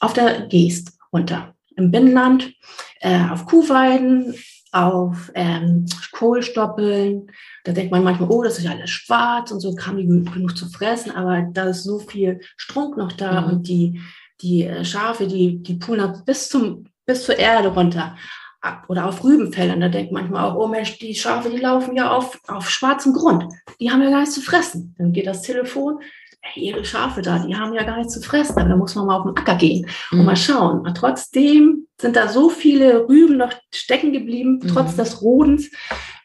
auf 0.00 0.12
der 0.12 0.46
Geest 0.46 0.98
runter. 1.12 1.54
Im 1.76 1.90
Binnenland, 1.90 2.52
äh, 3.00 3.28
auf 3.30 3.46
Kuhweiden, 3.46 4.34
auf 4.72 5.30
ähm, 5.34 5.86
Kohlstoppeln. 6.12 7.30
Da 7.64 7.72
denkt 7.72 7.90
man 7.90 8.04
manchmal, 8.04 8.28
oh, 8.30 8.42
das 8.42 8.58
ist 8.58 8.64
ja 8.64 8.72
alles 8.72 8.90
schwarz 8.90 9.50
und 9.50 9.60
so 9.60 9.74
kam 9.74 9.96
die 9.96 10.06
genug 10.06 10.56
zu 10.56 10.68
fressen, 10.68 11.12
aber 11.12 11.42
da 11.52 11.64
ist 11.64 11.84
so 11.84 11.98
viel 11.98 12.40
Strunk 12.56 12.96
noch 12.96 13.12
da 13.12 13.40
mhm. 13.40 13.48
und 13.48 13.68
die, 13.68 14.00
die 14.40 14.64
äh, 14.64 14.84
Schafe, 14.84 15.26
die, 15.26 15.62
die 15.62 15.74
poolen 15.74 16.22
bis, 16.24 16.48
zum, 16.48 16.84
bis 17.06 17.24
zur 17.24 17.38
Erde 17.38 17.68
runter 17.68 18.16
ab 18.60 18.84
oder 18.88 19.06
auf 19.06 19.22
Rübenfeldern. 19.24 19.80
Da 19.80 19.88
denkt 19.88 20.12
manchmal 20.12 20.44
auch, 20.44 20.56
oh 20.56 20.66
Mensch, 20.66 20.98
die 20.98 21.14
Schafe, 21.14 21.50
die 21.50 21.58
laufen 21.58 21.96
ja 21.96 22.10
auf, 22.10 22.40
auf 22.48 22.68
schwarzem 22.68 23.12
Grund. 23.12 23.44
Die 23.80 23.90
haben 23.90 24.02
ja 24.02 24.10
gar 24.10 24.20
nichts 24.20 24.34
zu 24.34 24.40
fressen. 24.40 24.94
Dann 24.98 25.12
geht 25.12 25.26
das 25.26 25.42
Telefon, 25.42 26.00
hey, 26.40 26.64
ihre 26.64 26.84
Schafe 26.84 27.22
da, 27.22 27.38
die 27.38 27.54
haben 27.54 27.74
ja 27.74 27.84
gar 27.84 27.98
nichts 27.98 28.14
zu 28.14 28.20
fressen. 28.20 28.56
Da 28.56 28.76
muss 28.76 28.94
man 28.94 29.06
mal 29.06 29.18
auf 29.18 29.24
den 29.24 29.36
Acker 29.36 29.56
gehen 29.56 29.86
und 30.10 30.18
mhm. 30.18 30.24
mal 30.24 30.36
schauen. 30.36 30.80
Und 30.86 30.96
trotzdem 30.96 31.86
sind 32.00 32.16
da 32.16 32.28
so 32.28 32.48
viele 32.48 33.08
Rüben 33.08 33.36
noch 33.36 33.52
stecken 33.72 34.12
geblieben, 34.12 34.60
mhm. 34.62 34.68
trotz 34.68 34.96
des 34.96 35.22
Rodens. 35.22 35.70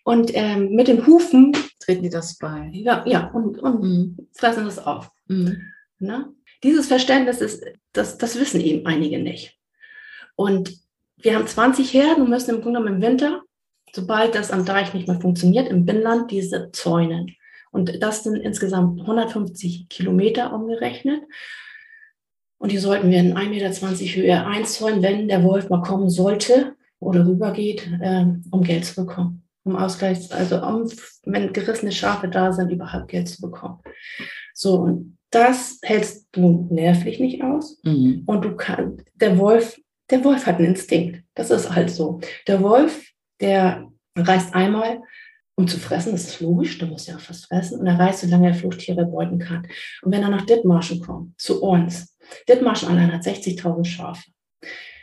Und 0.03 0.31
ähm, 0.33 0.71
mit 0.71 0.87
den 0.87 1.05
Hufen 1.05 1.53
treten 1.79 2.03
die 2.03 2.09
das 2.09 2.37
bei. 2.37 2.69
Ja, 2.73 3.03
ja 3.05 3.27
und, 3.31 3.59
und 3.59 3.83
mhm. 3.83 4.27
fressen 4.33 4.65
das 4.65 4.85
auf. 4.85 5.09
Mhm. 5.27 5.61
Ne? 5.99 6.33
Dieses 6.63 6.87
Verständnis 6.87 7.41
ist, 7.41 7.63
das, 7.93 8.17
das 8.17 8.39
wissen 8.39 8.61
eben 8.61 8.85
einige 8.85 9.19
nicht. 9.19 9.57
Und 10.35 10.73
wir 11.23 11.35
haben 11.35 11.47
20 11.47 11.93
Herden 11.93 12.23
und 12.23 12.29
müssen 12.29 12.55
im 12.55 12.61
Grunde 12.61 12.79
genommen 12.79 12.97
im 12.97 13.01
Winter, 13.01 13.41
sobald 13.93 14.35
das 14.35 14.51
am 14.51 14.65
Deich 14.65 14.93
nicht 14.93 15.07
mehr 15.07 15.19
funktioniert, 15.19 15.69
im 15.69 15.85
Binnenland 15.85 16.31
diese 16.31 16.71
Zäunen. 16.71 17.35
Und 17.71 18.03
das 18.03 18.23
sind 18.23 18.35
insgesamt 18.35 19.01
150 19.01 19.89
Kilometer 19.89 20.53
umgerechnet. 20.53 21.23
Und 22.57 22.71
die 22.71 22.77
sollten 22.77 23.09
wir 23.09 23.19
in 23.19 23.35
1,20 23.35 23.49
Meter 23.49 24.15
Höhe 24.15 24.45
einzäunen, 24.45 25.01
wenn 25.01 25.27
der 25.27 25.43
Wolf 25.43 25.69
mal 25.69 25.81
kommen 25.81 26.09
sollte 26.09 26.75
oder 26.99 27.25
rübergeht, 27.25 27.89
äh, 27.99 28.25
um 28.51 28.63
Geld 28.63 28.85
zu 28.85 29.03
bekommen. 29.03 29.43
Um 29.63 29.75
Ausgleich, 29.75 30.31
also 30.33 30.61
um, 30.61 30.89
wenn 31.23 31.53
gerissene 31.53 31.91
Schafe 31.91 32.27
da 32.27 32.51
sind, 32.51 32.69
überhaupt 32.71 33.07
Geld 33.07 33.29
zu 33.29 33.41
bekommen. 33.41 33.79
So, 34.53 34.75
und 34.75 35.17
das 35.31 35.79
hältst 35.81 36.27
du 36.33 36.67
nervlich 36.69 37.19
nicht 37.19 37.43
aus. 37.43 37.79
Mhm. 37.83 38.23
Und 38.25 38.45
du 38.45 38.55
kannst, 38.55 39.03
der 39.15 39.37
Wolf, 39.37 39.79
der 40.09 40.23
Wolf 40.23 40.45
hat 40.45 40.57
einen 40.57 40.67
Instinkt. 40.67 41.23
Das 41.35 41.49
ist 41.49 41.73
halt 41.73 41.89
so. 41.89 42.19
Der 42.47 42.61
Wolf, 42.61 43.11
der 43.39 43.87
reißt 44.15 44.53
einmal, 44.53 45.01
um 45.55 45.67
zu 45.67 45.79
fressen, 45.79 46.13
das 46.13 46.25
ist 46.25 46.41
logisch, 46.41 46.77
der 46.79 46.87
muss 46.87 47.07
ja 47.07 47.15
auch 47.15 47.29
was 47.29 47.45
fressen. 47.45 47.79
Und 47.79 47.87
er 47.87 47.99
reißt, 47.99 48.21
solange 48.21 48.47
er 48.47 48.55
Fluchttiere 48.55 49.05
beuten 49.05 49.39
kann. 49.39 49.67
Und 50.01 50.11
wenn 50.11 50.23
er 50.23 50.29
nach 50.29 50.45
Dithmarschen 50.45 50.99
kommt, 51.01 51.39
zu 51.39 51.61
uns, 51.61 52.17
Dithmarschen 52.49 52.89
allein 52.89 53.13
hat 53.13 53.21
60.000 53.21 53.85
Schafe. 53.85 54.31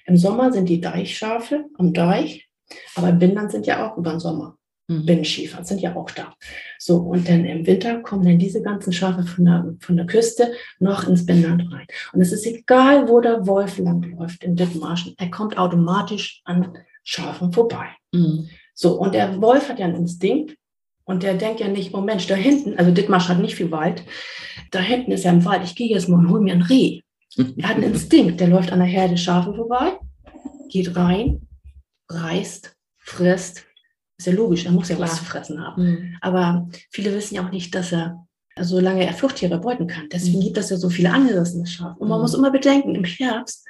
Im 0.07 0.17
Sommer 0.17 0.53
sind 0.53 0.69
die 0.69 0.81
Deichschafe 0.81 1.67
am 1.79 1.93
Deich, 1.93 2.49
aber 2.97 3.13
Binnenland 3.13 3.53
sind 3.53 3.67
ja 3.67 3.89
auch 3.89 3.97
über 3.97 4.11
den 4.11 4.21
Sommer. 4.21 4.57
Mhm. 4.91 5.07
Binnenschiefer 5.07 5.63
sind 5.63 5.81
ja 5.81 5.95
auch 5.95 6.11
da. 6.11 6.35
So, 6.79 6.97
und 6.97 7.29
dann 7.29 7.45
im 7.45 7.65
Winter 7.65 8.01
kommen 8.01 8.25
dann 8.25 8.41
diese 8.41 8.61
ganzen 8.61 8.93
Schafe 8.93 9.23
von 9.23 9.45
der, 9.45 9.75
von 9.79 9.97
der 9.97 10.07
Küste 10.07 10.53
noch 10.81 11.07
ins 11.07 11.25
Binnenland 11.25 11.73
rein. 11.73 11.87
Und 12.13 12.21
es 12.21 12.33
ist 12.33 12.45
egal, 12.45 13.09
wo 13.09 13.21
der 13.21 13.47
Wolf 13.47 13.79
langläuft 13.79 14.43
in 14.43 14.57
Dithmarschen, 14.57 15.15
er 15.17 15.31
kommt 15.31 15.57
automatisch 15.57 16.41
an 16.45 16.77
Schafen 17.05 17.53
vorbei. 17.53 17.87
Mhm. 18.13 18.49
So, 18.75 18.99
und 18.99 19.15
der 19.15 19.41
Wolf 19.41 19.69
hat 19.69 19.79
ja 19.79 19.87
einen 19.87 19.95
Instinkt 19.95 20.57
und 21.05 21.23
der 21.23 21.35
denkt 21.35 21.61
ja 21.61 21.69
nicht, 21.69 21.95
oh 21.95 22.01
Mensch, 22.01 22.27
da 22.27 22.35
hinten, 22.35 22.77
also 22.77 22.91
Dithmarsch 22.91 23.29
hat 23.29 23.39
nicht 23.39 23.55
viel 23.55 23.71
Wald, 23.71 24.03
da 24.73 24.81
hinten 24.81 25.13
ist 25.13 25.25
ja 25.25 25.31
ein 25.31 25.45
Wald, 25.45 25.63
ich 25.63 25.77
gehe 25.77 25.89
jetzt 25.89 26.09
mal 26.09 26.19
und 26.19 26.31
hole 26.31 26.41
mir 26.41 26.55
ein 26.55 26.63
Reh. 26.63 27.03
Er 27.59 27.69
hat 27.69 27.77
einen 27.77 27.93
Instinkt, 27.93 28.41
der 28.41 28.49
läuft 28.49 28.73
an 28.73 28.81
der 28.81 28.89
Herde 28.89 29.17
Schafe 29.17 29.55
vorbei, 29.55 29.99
geht 30.69 30.97
rein, 30.97 31.47
reißt, 32.09 32.75
frisst. 32.99 33.70
Ist 34.21 34.27
ja 34.27 34.35
logisch, 34.35 34.67
er 34.67 34.73
muss 34.73 34.91
ja 34.91 34.97
Klar. 34.97 35.09
was 35.09 35.17
zu 35.17 35.25
fressen 35.25 35.65
haben. 35.65 35.83
Mhm. 35.83 36.17
Aber 36.21 36.69
viele 36.91 37.15
wissen 37.15 37.37
ja 37.37 37.47
auch 37.47 37.51
nicht, 37.51 37.75
dass 37.75 37.91
er, 37.91 38.27
solange 38.61 39.07
er 39.07 39.15
Fluchttiere 39.15 39.59
beuten 39.59 39.87
kann. 39.87 40.11
Deswegen 40.13 40.41
mhm. 40.41 40.43
gibt 40.43 40.59
es 40.59 40.69
ja 40.69 40.77
so 40.77 40.91
viele 40.91 41.11
angerissene 41.11 41.67
Schafe. 41.67 41.99
Und 41.99 42.09
man 42.09 42.19
mhm. 42.19 42.23
muss 42.23 42.35
immer 42.35 42.51
bedenken, 42.51 42.95
im 42.95 43.05
Herbst 43.05 43.67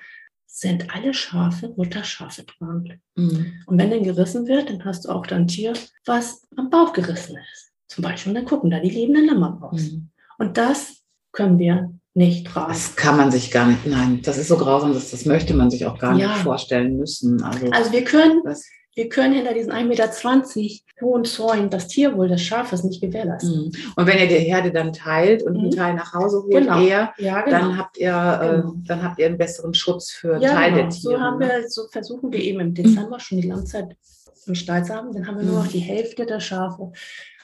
sind 0.49 0.93
alle 0.93 1.15
Schafe 1.15 1.73
Mutterschafe 1.77 2.43
dran. 2.43 3.01
Mhm. 3.15 3.63
Und 3.65 3.79
wenn 3.79 3.93
dann 3.93 4.03
gerissen 4.03 4.49
wird, 4.49 4.71
dann 4.71 4.85
hast 4.85 5.05
du 5.05 5.11
auch 5.11 5.25
dann 5.25 5.43
ein 5.43 5.47
Tier, 5.47 5.73
was 6.05 6.49
am 6.57 6.69
Bauch 6.69 6.93
gerissen 6.93 7.39
ist. 7.53 7.71
Zum 7.87 8.03
Beispiel, 8.03 8.35
dann 8.35 8.45
gucken 8.45 8.71
da 8.71 8.81
die 8.81 8.91
lebenden 8.91 9.27
Lämmer 9.27 9.57
raus. 9.63 9.93
Mhm. 9.93 10.09
Und 10.39 10.59
das 10.59 10.97
können 11.31 11.61
wir 11.61 11.95
nicht 12.15 12.49
tragen. 12.49 12.73
Das 12.73 12.97
kann 12.97 13.17
man 13.17 13.31
sich 13.31 13.53
gar 13.53 13.69
nicht, 13.69 13.87
nein, 13.87 14.21
das 14.25 14.37
ist 14.37 14.49
so 14.49 14.57
grausam, 14.57 14.93
das, 14.95 15.13
das 15.13 15.27
möchte 15.27 15.55
man 15.55 15.71
sich 15.71 15.87
auch 15.87 15.97
gar 15.97 16.19
ja. 16.19 16.33
nicht 16.33 16.43
vorstellen 16.43 16.97
müssen. 16.97 17.41
Also, 17.41 17.71
also 17.71 17.93
wir 17.93 18.03
können, 18.03 18.43
das, 18.45 18.67
wir 18.95 19.09
können 19.09 19.35
hinter 19.35 19.55
diesen 19.55 19.73
1,20 19.73 19.87
Meter 19.87 20.11
hohen 21.01 21.25
Zäunen 21.25 21.71
das 21.71 21.89
Tierwohl 21.89 22.29
des 22.29 22.43
Schafes 22.43 22.85
nicht 22.85 23.01
gewährleisten. 23.01 23.67
Mhm. 23.67 23.73
Und 23.97 24.07
wenn 24.07 24.19
ihr 24.19 24.29
die 24.29 24.35
Herde 24.35 24.73
dann 24.73 24.93
teilt 24.93 25.43
und 25.43 25.57
einen 25.57 25.67
mhm. 25.67 25.71
Teil 25.71 25.95
nach 25.95 26.13
Hause 26.13 26.43
holt, 26.43 26.53
genau. 26.53 26.83
eher, 26.83 27.13
ja, 27.19 27.41
genau. 27.43 27.59
dann, 27.59 27.79
habt 27.79 27.99
ihr, 27.99 28.09
äh, 28.11 28.57
genau. 28.57 28.75
dann 28.87 29.03
habt 29.03 29.19
ihr 29.19 29.27
einen 29.27 29.39
besseren 29.39 29.75
Schutz 29.75 30.11
für 30.11 30.41
ja, 30.41 30.53
Teil 30.53 30.73
genau. 30.73 30.83
der 30.83 30.91
Tiere. 30.91 31.15
So, 31.15 31.21
haben 31.21 31.39
ne? 31.39 31.49
wir, 31.49 31.69
so 31.69 31.89
versuchen 31.91 32.33
wir 32.33 32.41
eben 32.41 32.61
im 32.61 32.75
Dezember 32.75 33.21
schon 33.21 33.41
die 33.41 33.49
Langzeit 33.49 33.97
im 34.47 34.55
Stall 34.55 34.85
zu 34.85 34.95
haben. 34.95 35.13
Dann 35.13 35.27
haben 35.27 35.39
wir 35.39 35.45
nur 35.45 35.61
noch 35.61 35.67
mhm. 35.67 35.73
die 35.73 35.79
Hälfte 35.79 36.27
der 36.27 36.41
Schafe 36.41 36.93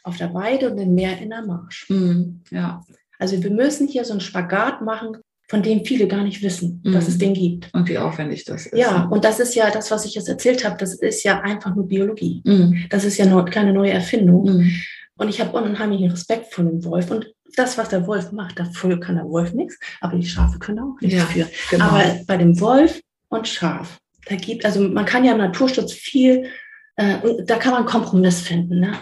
auf 0.03 0.17
der 0.17 0.35
Weide 0.35 0.71
und 0.71 0.79
dann 0.79 0.95
mehr 0.95 1.19
in 1.19 1.31
der 1.31 1.43
Marsch. 1.43 1.89
Mhm. 1.89 2.43
Ja. 2.51 2.85
Also 3.19 3.43
wir 3.43 3.51
müssen 3.51 3.89
hier 3.89 4.05
so 4.05 4.13
einen 4.13 4.21
Spagat 4.21 4.83
machen, 4.83 5.17
von 5.49 5.63
dem 5.63 5.85
viele 5.85 6.09
gar 6.09 6.25
nicht 6.25 6.43
wissen, 6.43 6.83
mhm. 6.85 6.93
dass 6.93 7.07
es 7.09 7.19
den 7.19 7.35
gibt. 7.35 7.73
Und 7.73 7.89
wie 7.89 7.99
aufwendig 7.99 8.45
das 8.45 8.67
ist. 8.67 8.77
Ja, 8.77 9.05
und 9.05 9.25
das 9.25 9.39
ist 9.39 9.55
ja 9.55 9.71
das, 9.71 9.91
was 9.91 10.05
ich 10.05 10.15
jetzt 10.15 10.29
erzählt 10.29 10.65
habe, 10.65 10.77
das 10.79 10.95
ist 10.95 11.23
ja 11.23 11.41
einfach 11.41 11.75
nur 11.75 11.87
Biologie. 11.87 12.43
Mhm. 12.45 12.87
Das 12.91 13.05
ist 13.05 13.17
ja 13.17 13.27
noch 13.27 13.49
keine 13.49 13.73
neue 13.73 13.93
Erfindung. 13.93 14.45
Mhm. 14.45 14.73
Und 15.19 15.29
ich 15.29 15.41
habe 15.41 15.57
unheimlichen 15.57 16.11
Respekt 16.11 16.53
vor 16.53 16.65
dem 16.65 16.85
Wolf. 16.85 17.11
Und 17.11 17.33
das, 17.55 17.79
was 17.79 17.89
der 17.89 18.07
Wolf 18.07 18.33
macht, 18.33 18.59
dafür 18.59 18.99
kann 19.01 19.17
der 19.17 19.25
Wolf 19.25 19.53
nichts, 19.53 19.79
aber 20.01 20.19
die 20.19 20.27
Schafe 20.27 20.59
können 20.59 20.81
auch 20.81 21.01
nichts 21.01 21.17
ja, 21.17 21.23
dafür. 21.23 21.49
Genau. 21.71 21.85
Aber 21.87 22.21
bei 22.27 22.37
dem 22.37 22.61
Wolf 22.61 23.01
und 23.29 23.49
Schaf, 23.49 23.99
da 24.27 24.37
gibt, 24.37 24.65
also 24.65 24.81
man 24.81 25.07
kann 25.07 25.25
ja 25.25 25.33
im 25.33 25.39
Naturschutz 25.39 25.93
viel, 25.93 26.51
äh, 26.97 27.19
da 27.45 27.57
kann 27.57 27.73
man 27.73 27.87
Kompromiss 27.87 28.41
finden. 28.41 28.81
Ne? 28.81 28.99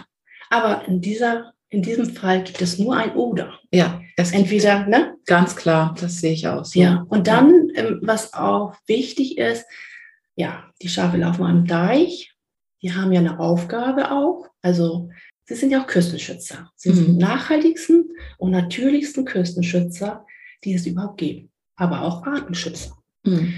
Aber 0.49 0.87
in 0.87 1.01
dieser 1.01 1.53
in 1.75 1.81
diesem 1.81 2.09
Fall 2.09 2.41
gibt 2.41 2.61
es 2.61 2.79
nur 2.79 2.95
ein 2.95 3.13
Oder. 3.15 3.59
Ja, 3.69 4.01
es 4.15 4.31
entweder, 4.31 4.87
ne? 4.87 5.17
Ganz 5.25 5.57
klar, 5.57 5.93
das 5.99 6.21
sehe 6.21 6.31
ich 6.31 6.47
auch 6.47 6.63
so. 6.63 6.79
Ja, 6.79 7.05
und 7.09 7.27
dann, 7.27 7.69
ähm, 7.75 7.99
was 8.01 8.33
auch 8.33 8.75
wichtig 8.87 9.37
ist, 9.37 9.65
ja, 10.37 10.71
die 10.81 10.87
Schafe 10.87 11.17
laufen 11.17 11.43
am 11.43 11.65
Deich, 11.65 12.33
die 12.81 12.93
haben 12.93 13.11
ja 13.11 13.19
eine 13.19 13.39
Aufgabe 13.39 14.09
auch. 14.11 14.47
Also, 14.61 15.09
sie 15.43 15.55
sind 15.55 15.71
ja 15.71 15.81
auch 15.81 15.87
Küstenschützer. 15.87 16.71
Sie 16.75 16.91
mhm. 16.91 16.93
sind 16.93 17.07
die 17.07 17.17
nachhaltigsten 17.17 18.09
und 18.37 18.51
natürlichsten 18.51 19.25
Küstenschützer, 19.25 20.25
die 20.63 20.75
es 20.75 20.85
überhaupt 20.85 21.17
gibt. 21.17 21.49
Aber 21.75 22.03
auch 22.03 22.25
Artenschützer. 22.25 22.97
Mhm. 23.25 23.53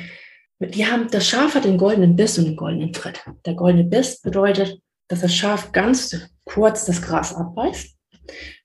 Die 0.60 0.88
haben, 0.88 1.08
das 1.12 1.28
Schaf 1.28 1.54
hat 1.54 1.66
den 1.66 1.78
goldenen 1.78 2.16
Biss 2.16 2.40
und 2.40 2.46
den 2.46 2.56
goldenen 2.56 2.94
Tritt. 2.94 3.24
Der 3.46 3.54
goldene 3.54 3.84
Biss 3.84 4.22
bedeutet, 4.22 4.80
dass 5.08 5.22
das 5.22 5.36
Schaf 5.36 5.72
ganz 5.72 6.18
kurz 6.46 6.86
das 6.86 7.00
Gras 7.04 7.36
abbeißt 7.36 7.97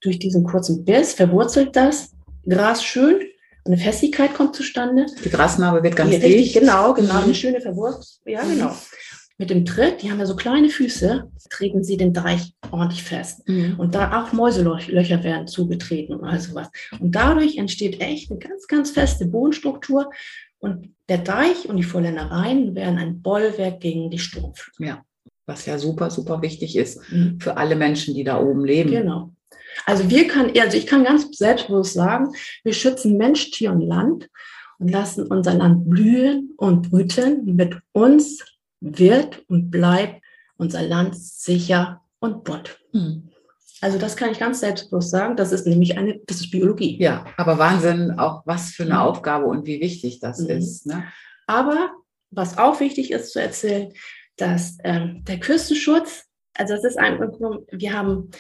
durch 0.01 0.19
diesen 0.19 0.45
kurzen 0.45 0.85
Biss 0.85 1.15
verwurzelt 1.15 1.77
das 1.77 2.13
Gras 2.47 2.85
schön 2.85 3.21
eine 3.65 3.77
Festigkeit 3.77 4.35
kommt 4.35 4.57
zustande. 4.57 5.07
Die 5.25 5.31
Grasnarbe 5.31 5.83
wird 5.83 5.97
ganz 5.97 6.11
dicht. 6.11 6.25
Richtig, 6.25 6.53
genau, 6.55 6.95
genau, 6.95 7.15
mhm. 7.15 7.25
eine 7.25 7.35
schöne 7.35 7.61
Verwurzelung. 7.61 8.21
Ja, 8.27 8.45
mhm. 8.45 8.57
genau. 8.57 8.77
Mit 9.39 9.51
dem 9.51 9.65
Tritt, 9.65 10.03
die 10.03 10.11
haben 10.11 10.19
ja 10.19 10.27
so 10.27 10.37
kleine 10.37 10.69
Füße, 10.69 11.31
treten 11.51 11.83
sie 11.83 11.97
den 11.97 12.13
Deich 12.13 12.55
ordentlich 12.71 13.03
fest. 13.03 13.49
Mhm. 13.49 13.77
Und 13.79 13.95
da 13.95 14.23
auch 14.23 14.33
Mäuselöcher 14.33 15.25
werden 15.25 15.47
zugetreten 15.47 16.17
oder 16.17 16.39
sowas. 16.39 16.69
Und 17.01 17.15
dadurch 17.15 17.57
entsteht 17.57 18.01
echt 18.01 18.31
eine 18.31 18.39
ganz, 18.39 18.67
ganz 18.67 18.91
feste 18.91 19.27
Bodenstruktur. 19.27 20.11
Und 20.59 20.95
der 21.09 21.19
Deich 21.19 21.69
und 21.69 21.77
die 21.77 21.83
Vorländereien 21.83 22.75
werden 22.75 22.99
ein 22.99 23.23
Bollwerk 23.23 23.81
gegen 23.81 24.11
die 24.11 24.19
Sturmflut. 24.19 24.75
Ja, 24.79 25.05
was 25.47 25.67
ja 25.67 25.79
super, 25.79 26.11
super 26.11 26.43
wichtig 26.43 26.77
ist 26.77 27.01
mhm. 27.11 27.41
für 27.41 27.57
alle 27.57 27.75
Menschen, 27.75 28.15
die 28.15 28.25
da 28.25 28.41
oben 28.41 28.65
leben. 28.65 28.91
Genau. 28.91 29.33
Also 29.87 30.11
wir 30.11 30.29
können, 30.29 30.53
also 30.59 30.77
ich 30.77 30.87
kann 30.87 31.05
ganz 31.05 31.27
selbstbewusst 31.37 31.95
sagen, 31.95 32.35
wir 32.65 32.73
schützen 32.73 33.17
Mensch, 33.17 33.51
Tier 33.51 33.73
und 33.73 33.81
Land 33.81 34.29
und 34.79 34.91
lassen 34.91 35.27
unser 35.27 35.55
Land 35.55 35.89
blühen 35.89 36.53
und 36.57 36.91
brüten. 36.91 37.55
Mit 37.57 37.77
uns 37.93 38.45
wird 38.81 39.45
und 39.49 39.71
bleibt 39.71 40.23
unser 40.57 40.83
Land 40.83 41.17
sicher 41.17 42.03
und 42.21 42.45
bunt. 42.45 42.79
Hm. 42.93 43.29
Also 43.83 43.99
das 43.99 44.17
kann 44.17 44.31
ich 44.31 44.39
ganz 44.39 44.61
selbstbewusst 44.61 45.11
sagen. 45.11 45.37
Das 45.37 45.51
ist 45.51 45.67
nämlich 45.67 45.99
eine, 45.99 46.21
das 46.27 46.37
ist 46.37 46.53
Biologie. 46.53 47.03
Ja, 47.03 47.25
aber 47.37 47.59
Wahnsinn, 47.59 48.13
auch 48.13 48.43
was 48.47 48.71
für 48.71 48.85
eine 48.85 48.95
mhm. 48.95 49.01
Aufgabe 49.01 49.47
und 49.47 49.67
wie 49.67 49.81
wichtig 49.81 50.21
das 50.21 50.39
mhm. 50.39 50.51
ist. 50.51 50.87
Ne? 50.87 51.05
Aber 51.49 51.91
was 52.31 52.59
auch 52.59 52.79
wichtig 52.79 53.11
ist 53.11 53.33
zu 53.33 53.41
erzählen, 53.41 53.93
dass 54.37 54.79
ähm, 54.85 55.25
der 55.25 55.41
Küstenschutz, 55.41 56.27
also 56.55 56.75
das 56.75 56.85
ist 56.85 56.99
ein, 56.99 57.19
wir 57.73 57.93
haben 57.93 58.31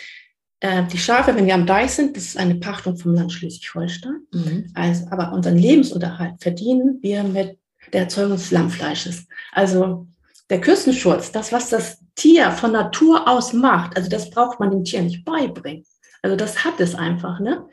äh, 0.62 0.84
die 0.86 0.98
Schafe, 0.98 1.34
wenn 1.34 1.46
wir 1.46 1.54
am 1.54 1.66
Deich 1.66 1.90
sind, 1.90 2.16
das 2.16 2.24
ist 2.24 2.36
eine 2.36 2.54
Pachtung 2.54 2.96
vom 2.96 3.14
Land 3.14 3.32
Schleswig-Holstein. 3.32 4.20
Mhm. 4.32 4.70
Also, 4.74 5.06
aber 5.10 5.32
unseren 5.32 5.58
Lebensunterhalt 5.58 6.40
verdienen 6.40 7.00
wir 7.02 7.24
mit 7.24 7.58
der 7.92 8.02
Erzeugung 8.02 8.36
des 8.36 8.52
Lammfleisches. 8.52 9.26
Also 9.50 10.06
der 10.50 10.60
Küstenschutz, 10.60 11.32
das, 11.32 11.50
was 11.50 11.68
das 11.68 11.98
Tier 12.14 12.52
von 12.52 12.70
Natur 12.70 13.28
aus 13.28 13.52
macht, 13.52 13.96
also 13.96 14.08
das 14.08 14.30
braucht 14.30 14.60
man 14.60 14.70
dem 14.70 14.84
Tier 14.84 15.02
nicht 15.02 15.24
beibringen. 15.24 15.84
Also 16.22 16.36
das 16.36 16.64
hat 16.64 16.78
es 16.78 16.94
einfach, 16.94 17.40
ne? 17.40 17.66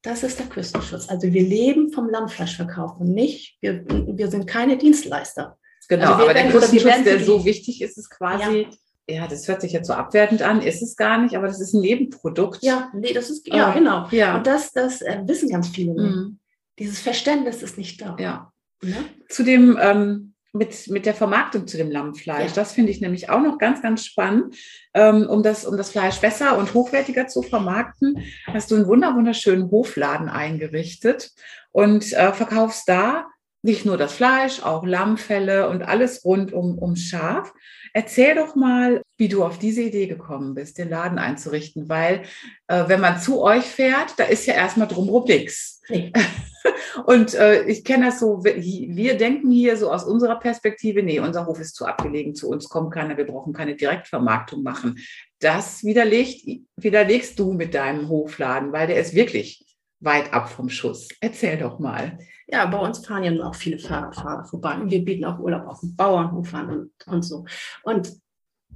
Das 0.00 0.22
ist 0.22 0.38
der 0.38 0.46
Küstenschutz. 0.46 1.10
Also 1.10 1.30
wir 1.30 1.42
leben 1.42 1.92
vom 1.92 2.08
Lammfleischverkauf 2.08 2.98
und 2.98 3.12
nicht, 3.12 3.58
wir, 3.60 3.84
wir 3.86 4.30
sind 4.30 4.46
keine 4.46 4.78
Dienstleister. 4.78 5.58
Genau, 5.88 6.12
also 6.12 6.24
aber 6.24 6.32
der 6.32 6.48
Küstenschutz, 6.48 7.04
der 7.04 7.22
so 7.22 7.44
wichtig 7.44 7.82
ist, 7.82 7.98
ist 7.98 8.08
quasi 8.08 8.62
ja 8.62 8.68
ja, 9.08 9.26
das 9.26 9.48
hört 9.48 9.60
sich 9.60 9.72
jetzt 9.72 9.88
so 9.88 9.92
abwertend 9.92 10.42
an, 10.42 10.62
ist 10.62 10.82
es 10.82 10.96
gar 10.96 11.18
nicht, 11.18 11.36
aber 11.36 11.46
das 11.46 11.60
ist 11.60 11.74
ein 11.74 11.80
Nebenprodukt. 11.80 12.62
Ja, 12.62 12.90
nee, 12.94 13.12
das 13.12 13.30
ist, 13.30 13.46
ja, 13.48 13.70
äh, 13.70 13.78
genau. 13.78 14.08
Ja. 14.10 14.36
Und 14.36 14.46
das, 14.46 14.72
das 14.72 15.02
äh, 15.02 15.20
wissen 15.24 15.48
ganz 15.48 15.68
viele. 15.68 15.94
Mhm. 15.94 16.38
Dieses 16.78 17.00
Verständnis 17.00 17.62
ist 17.62 17.76
nicht 17.76 18.00
da. 18.00 18.16
Ja. 18.18 18.52
ja? 18.82 18.96
Zu 19.28 19.42
dem, 19.42 19.78
ähm, 19.80 20.34
mit, 20.52 20.88
mit 20.88 21.06
der 21.06 21.14
Vermarktung 21.14 21.66
zu 21.66 21.76
dem 21.76 21.90
Lammfleisch, 21.90 22.48
ja. 22.48 22.54
das 22.54 22.72
finde 22.72 22.90
ich 22.90 23.00
nämlich 23.00 23.30
auch 23.30 23.40
noch 23.40 23.58
ganz, 23.58 23.82
ganz 23.82 24.04
spannend, 24.04 24.56
ähm, 24.94 25.26
um, 25.28 25.42
das, 25.42 25.64
um 25.64 25.76
das 25.76 25.90
Fleisch 25.90 26.20
besser 26.20 26.58
und 26.58 26.74
hochwertiger 26.74 27.28
zu 27.28 27.42
vermarkten, 27.42 28.24
hast 28.46 28.70
du 28.70 28.76
einen 28.76 28.86
wunder, 28.86 29.14
wunderschönen 29.14 29.70
Hofladen 29.70 30.28
eingerichtet 30.28 31.30
und 31.70 32.12
äh, 32.12 32.32
verkaufst 32.32 32.88
da 32.88 33.26
nicht 33.62 33.84
nur 33.84 33.96
das 33.96 34.14
Fleisch, 34.14 34.62
auch 34.62 34.84
Lammfelle 34.84 35.68
und 35.68 35.82
alles 35.82 36.24
rund 36.24 36.52
um, 36.52 36.78
um 36.78 36.96
Schaf. 36.96 37.52
Erzähl 37.92 38.34
doch 38.34 38.54
mal, 38.54 39.02
wie 39.16 39.28
du 39.28 39.44
auf 39.44 39.58
diese 39.58 39.82
Idee 39.82 40.06
gekommen 40.06 40.54
bist, 40.54 40.78
den 40.78 40.88
Laden 40.88 41.18
einzurichten, 41.18 41.88
weil 41.88 42.22
äh, 42.68 42.84
wenn 42.86 43.00
man 43.00 43.20
zu 43.20 43.42
euch 43.42 43.64
fährt, 43.64 44.14
da 44.18 44.24
ist 44.24 44.46
ja 44.46 44.54
erstmal 44.54 44.88
drumherum 44.88 45.24
nichts. 45.24 45.82
Nee. 45.88 46.12
Und 47.06 47.34
äh, 47.34 47.64
ich 47.64 47.84
kenne 47.84 48.06
das 48.06 48.20
so, 48.20 48.44
wir 48.44 49.16
denken 49.16 49.50
hier 49.50 49.76
so 49.76 49.90
aus 49.90 50.04
unserer 50.04 50.38
Perspektive, 50.38 51.02
nee, 51.02 51.20
unser 51.20 51.46
Hof 51.46 51.58
ist 51.60 51.74
zu 51.74 51.86
abgelegen, 51.86 52.34
zu 52.34 52.48
uns 52.48 52.68
kommt 52.68 52.92
keiner, 52.92 53.16
wir 53.16 53.26
brauchen 53.26 53.52
keine 53.52 53.76
Direktvermarktung 53.76 54.62
machen. 54.62 54.98
Das 55.38 55.84
widerlegt, 55.84 56.46
widerlegst 56.76 57.38
du 57.38 57.52
mit 57.52 57.74
deinem 57.74 58.08
Hofladen, 58.08 58.72
weil 58.72 58.88
der 58.88 59.00
ist 59.00 59.14
wirklich 59.14 59.69
weit 60.00 60.32
ab 60.32 60.48
vom 60.48 60.68
Schuss. 60.68 61.08
Erzähl 61.20 61.58
doch 61.58 61.78
mal. 61.78 62.18
Ja, 62.48 62.66
bei 62.66 62.78
uns 62.78 63.06
fahren 63.06 63.24
ja 63.24 63.30
nur 63.30 63.46
auch 63.46 63.54
viele 63.54 63.78
Fahrradfahrer 63.78 64.44
vorbei 64.44 64.74
und 64.74 64.90
wir 64.90 65.04
bieten 65.04 65.24
auch 65.24 65.38
Urlaub 65.38 65.66
auf 65.66 65.80
dem 65.80 65.94
Bauernhof 65.94 66.52
an 66.54 66.70
und, 66.70 67.06
und 67.06 67.22
so. 67.22 67.44
Und 67.82 68.12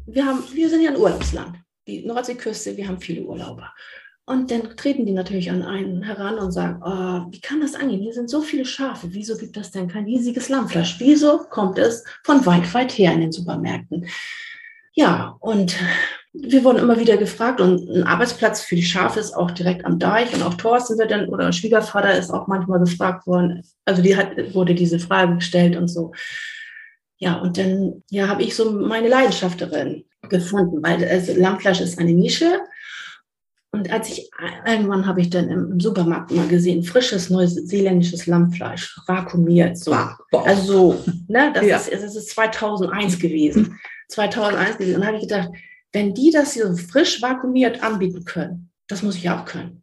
wir, 0.06 0.26
haben, 0.26 0.44
wir 0.52 0.68
sind 0.68 0.82
ja 0.82 0.90
ein 0.90 0.96
Urlaubsland, 0.96 1.56
die 1.86 2.04
Nordseeküste, 2.04 2.76
wir 2.76 2.86
haben 2.86 3.00
viele 3.00 3.22
Urlauber. 3.22 3.72
Und 4.26 4.50
dann 4.50 4.74
treten 4.76 5.04
die 5.04 5.12
natürlich 5.12 5.50
an 5.50 5.62
einen 5.62 6.02
heran 6.02 6.38
und 6.38 6.50
sagen, 6.50 6.80
oh, 6.82 7.30
wie 7.30 7.40
kann 7.40 7.60
das 7.60 7.74
angehen? 7.74 8.00
Hier 8.00 8.14
sind 8.14 8.30
so 8.30 8.40
viele 8.40 8.64
Schafe. 8.64 9.08
Wieso 9.10 9.36
gibt 9.36 9.56
es 9.58 9.70
denn 9.70 9.88
kein 9.88 10.04
riesiges 10.04 10.48
Lammfleisch? 10.48 10.96
Wieso 10.98 11.40
kommt 11.50 11.78
es 11.78 12.04
von 12.22 12.44
weit, 12.46 12.72
weit 12.72 12.92
her 12.92 13.12
in 13.12 13.20
den 13.20 13.32
Supermärkten? 13.32 14.06
Ja, 14.94 15.36
und 15.40 15.76
wir 16.36 16.64
wurden 16.64 16.78
immer 16.78 16.98
wieder 16.98 17.16
gefragt 17.16 17.60
und 17.60 17.88
ein 17.88 18.02
Arbeitsplatz 18.02 18.60
für 18.60 18.74
die 18.74 18.82
Schafe 18.82 19.20
ist 19.20 19.34
auch 19.34 19.52
direkt 19.52 19.84
am 19.84 20.00
Deich 20.00 20.34
und 20.34 20.42
auch 20.42 20.54
Thorsten 20.54 20.98
wird 20.98 21.12
dann 21.12 21.28
oder 21.28 21.52
Schwiegervater 21.52 22.18
ist 22.18 22.30
auch 22.30 22.48
manchmal 22.48 22.80
gefragt 22.80 23.26
worden. 23.28 23.62
Also 23.84 24.02
die 24.02 24.16
hat, 24.16 24.32
wurde 24.52 24.74
diese 24.74 24.98
Frage 24.98 25.36
gestellt 25.36 25.76
und 25.76 25.86
so. 25.86 26.12
Ja, 27.18 27.36
und 27.36 27.56
dann 27.56 28.02
ja, 28.10 28.26
habe 28.26 28.42
ich 28.42 28.56
so 28.56 28.72
meine 28.72 29.08
Leidenschaft 29.08 29.60
darin 29.60 30.04
gefunden, 30.28 30.82
weil 30.82 31.06
also 31.08 31.32
Lammfleisch 31.34 31.80
ist 31.80 32.00
eine 32.00 32.12
Nische. 32.12 32.58
Und 33.70 33.92
als 33.92 34.08
ich 34.08 34.28
irgendwann 34.66 35.06
habe 35.06 35.20
ich 35.20 35.30
dann 35.30 35.48
im 35.48 35.80
Supermarkt 35.80 36.32
mal 36.32 36.48
gesehen, 36.48 36.82
frisches 36.82 37.30
neuseeländisches 37.30 38.26
Lammfleisch, 38.26 38.98
vakuumiert. 39.06 39.78
So. 39.78 39.92
Wow. 39.92 40.46
Also, 40.46 41.04
ne, 41.28 41.52
das, 41.54 41.64
ja. 41.64 41.76
ist, 41.76 41.92
das 41.92 42.16
ist 42.16 42.30
2001 42.30 43.18
gewesen. 43.18 43.78
2001 44.08 44.78
gewesen. 44.78 44.96
Und 44.96 45.00
da 45.00 45.06
habe 45.06 45.16
ich 45.16 45.22
gedacht, 45.22 45.48
wenn 45.94 46.12
die 46.12 46.30
das 46.30 46.52
hier 46.52 46.66
so 46.66 46.76
frisch 46.76 47.22
vakuumiert 47.22 47.82
anbieten 47.82 48.24
können, 48.24 48.70
das 48.88 49.02
muss 49.02 49.16
ich 49.16 49.30
auch 49.30 49.44
können. 49.44 49.82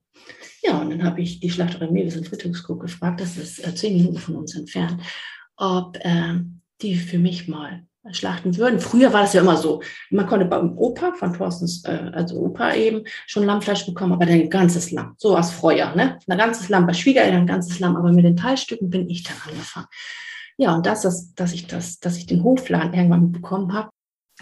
Ja, 0.62 0.80
und 0.80 0.92
dann 0.92 1.04
habe 1.04 1.22
ich 1.22 1.40
die 1.40 1.50
Schlachterei 1.50 1.90
Mewis 1.90 2.16
in 2.16 2.26
Friedrichskoog 2.26 2.82
gefragt, 2.82 3.20
das 3.20 3.38
ist 3.38 3.66
äh, 3.66 3.74
zehn 3.74 3.98
Minuten 3.98 4.18
von 4.18 4.36
uns 4.36 4.56
entfernt, 4.56 5.02
ob 5.56 5.98
äh, 6.02 6.40
die 6.82 6.96
für 6.96 7.18
mich 7.18 7.48
mal 7.48 7.84
schlachten 8.12 8.58
würden. 8.58 8.80
Früher 8.80 9.14
war 9.14 9.22
das 9.22 9.34
ja 9.34 9.42
immer 9.42 9.58
so. 9.58 9.82
Man 10.10 10.28
konnte 10.28 10.46
beim 10.46 10.78
Opa 10.78 11.14
von 11.14 11.34
Thorstens, 11.34 11.84
äh, 11.86 12.12
also 12.14 12.40
Opa 12.40 12.74
eben, 12.74 13.04
schon 13.28 13.46
Lammfleisch 13.46 13.86
bekommen, 13.86 14.14
aber 14.14 14.26
dann 14.26 14.36
ein 14.36 14.50
ganzes 14.50 14.92
Lamm. 14.92 15.14
So 15.18 15.38
aus 15.38 15.52
Feuer, 15.52 15.96
ne? 15.96 16.20
Ein 16.28 16.38
ganzes 16.38 16.70
Lamm, 16.70 16.88
bei 16.88 16.94
Schwiegereltern 16.94 17.42
ein 17.42 17.48
ganzes 17.48 17.80
Lamm, 17.80 17.96
aber 17.96 18.12
mit 18.12 18.26
den 18.26 18.38
Teilstücken 18.38 18.90
bin 18.90 19.10
ich 19.10 19.24
dann 19.24 19.38
angefangen. 19.48 19.88
Ja, 20.58 20.76
und 20.76 20.86
das, 20.86 21.02
dass, 21.02 21.34
dass 21.36 21.54
ich 21.54 21.68
das, 21.68 22.00
dass 22.00 22.18
ich 22.18 22.26
den 22.26 22.44
Hofladen 22.44 22.94
irgendwann 22.94 23.32
bekommen 23.32 23.74
habe, 23.74 23.90